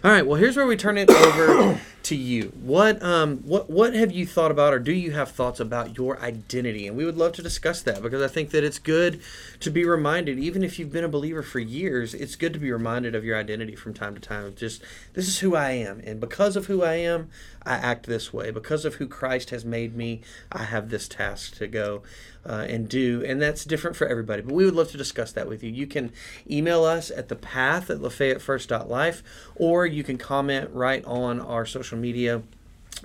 all 0.04 0.12
right. 0.12 0.26
Well, 0.26 0.40
here's 0.40 0.56
where 0.56 0.66
we 0.66 0.78
turn 0.78 0.98
it 0.98 1.10
over 1.10 1.80
to 2.04 2.16
you. 2.16 2.54
What 2.62 3.02
um 3.04 3.38
what 3.40 3.70
what 3.70 3.94
have 3.94 4.12
you 4.12 4.26
thought 4.26 4.52
about, 4.52 4.74
or 4.74 4.80
do 4.80 4.94
you 4.94 5.12
have 5.12 5.32
thoughts 5.32 5.60
about 5.60 5.98
your 5.98 6.20
identity? 6.22 6.88
And 6.88 6.96
we 6.96 7.06
would 7.06 7.18
love 7.18 7.34
to 7.34 7.42
discuss 7.42 7.82
that 7.84 8.02
because 8.02 8.22
I 8.22 8.28
think 8.28 8.52
that 8.52 8.64
it's 8.64 8.80
good 8.80 9.22
to 9.60 9.70
be 9.70 9.86
reminded, 9.86 10.40
even 10.40 10.64
if 10.64 10.80
you've 10.80 10.92
been 10.92 11.04
a 11.04 11.10
believer 11.10 11.44
for 11.44 11.60
years, 11.60 12.14
it's 12.14 12.36
good 12.36 12.54
to 12.54 12.60
be 12.60 12.72
reminded 12.72 13.16
of 13.16 13.26
your 13.26 13.38
identity 13.38 13.76
from 13.76 13.94
time 13.94 14.16
to 14.16 14.22
time. 14.22 14.56
Just 14.56 14.82
this 15.14 15.28
is 15.28 15.40
who 15.40 15.56
I 15.56 15.72
am, 15.72 16.02
and 16.06 16.20
because 16.20 16.56
of 16.56 16.68
who 16.68 16.82
I 16.84 16.96
am, 16.96 17.30
I 17.64 17.74
act 17.74 18.06
this 18.06 18.34
way. 18.34 18.52
Because 18.52 18.86
of 18.86 18.96
who 18.96 19.08
Christ 19.08 19.50
has 19.50 19.66
made 19.66 19.96
me, 19.96 20.22
I 20.52 20.64
have 20.64 20.90
this 20.90 21.08
task 21.08 21.58
to 21.58 21.68
go. 21.68 22.04
Uh, 22.46 22.66
and 22.68 22.88
do, 22.88 23.24
and 23.26 23.42
that's 23.42 23.66
different 23.66 23.96
for 23.96 24.08
everybody. 24.08 24.42
But 24.42 24.54
we 24.54 24.66
would 24.66 24.76
love 24.76 24.92
to 24.92 24.98
discuss 24.98 25.32
that 25.34 25.48
with 25.48 25.64
you. 25.64 25.72
You 25.72 25.88
can 25.88 26.12
email 26.50 26.84
us 26.84 27.12
at 27.12 27.28
the 27.28 27.36
path 27.36 27.90
at 27.90 28.00
lafayettefirst.life, 28.00 29.24
or 29.56 29.86
you 29.86 30.04
can 30.04 30.18
comment 30.18 30.70
right 30.74 31.04
on 31.06 31.40
our 31.40 31.66
social 31.66 31.98
media 31.98 32.42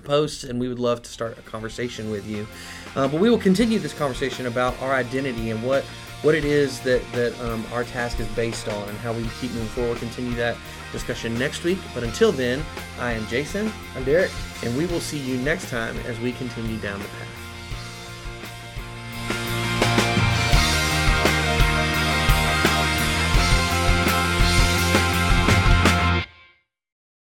posts, 0.03 0.43
and 0.43 0.59
we 0.59 0.67
would 0.67 0.79
love 0.79 1.01
to 1.03 1.09
start 1.09 1.37
a 1.37 1.41
conversation 1.41 2.11
with 2.11 2.27
you. 2.27 2.47
Uh, 2.95 3.07
but 3.07 3.19
we 3.19 3.29
will 3.29 3.37
continue 3.37 3.79
this 3.79 3.93
conversation 3.93 4.45
about 4.45 4.79
our 4.81 4.93
identity 4.93 5.51
and 5.51 5.63
what 5.63 5.83
what 6.21 6.33
it 6.33 6.45
is 6.45 6.79
that 6.81 7.01
that 7.11 7.39
um, 7.41 7.65
our 7.71 7.83
task 7.83 8.19
is 8.19 8.27
based 8.29 8.67
on, 8.67 8.89
and 8.89 8.97
how 8.99 9.13
we 9.13 9.23
keep 9.41 9.51
moving 9.51 9.67
forward. 9.69 9.91
We'll 9.91 9.99
continue 9.99 10.33
that 10.35 10.57
discussion 10.91 11.37
next 11.37 11.63
week. 11.63 11.77
But 11.93 12.03
until 12.03 12.31
then, 12.31 12.63
I 12.99 13.11
am 13.11 13.27
Jason, 13.27 13.71
I'm 13.95 14.03
Derek. 14.05 14.31
and 14.63 14.75
we 14.77 14.85
will 14.85 15.01
see 15.01 15.19
you 15.19 15.37
next 15.37 15.69
time 15.69 15.95
as 16.07 16.19
we 16.19 16.31
continue 16.31 16.77
down 16.77 16.99
the 16.99 17.07
path. 17.09 17.34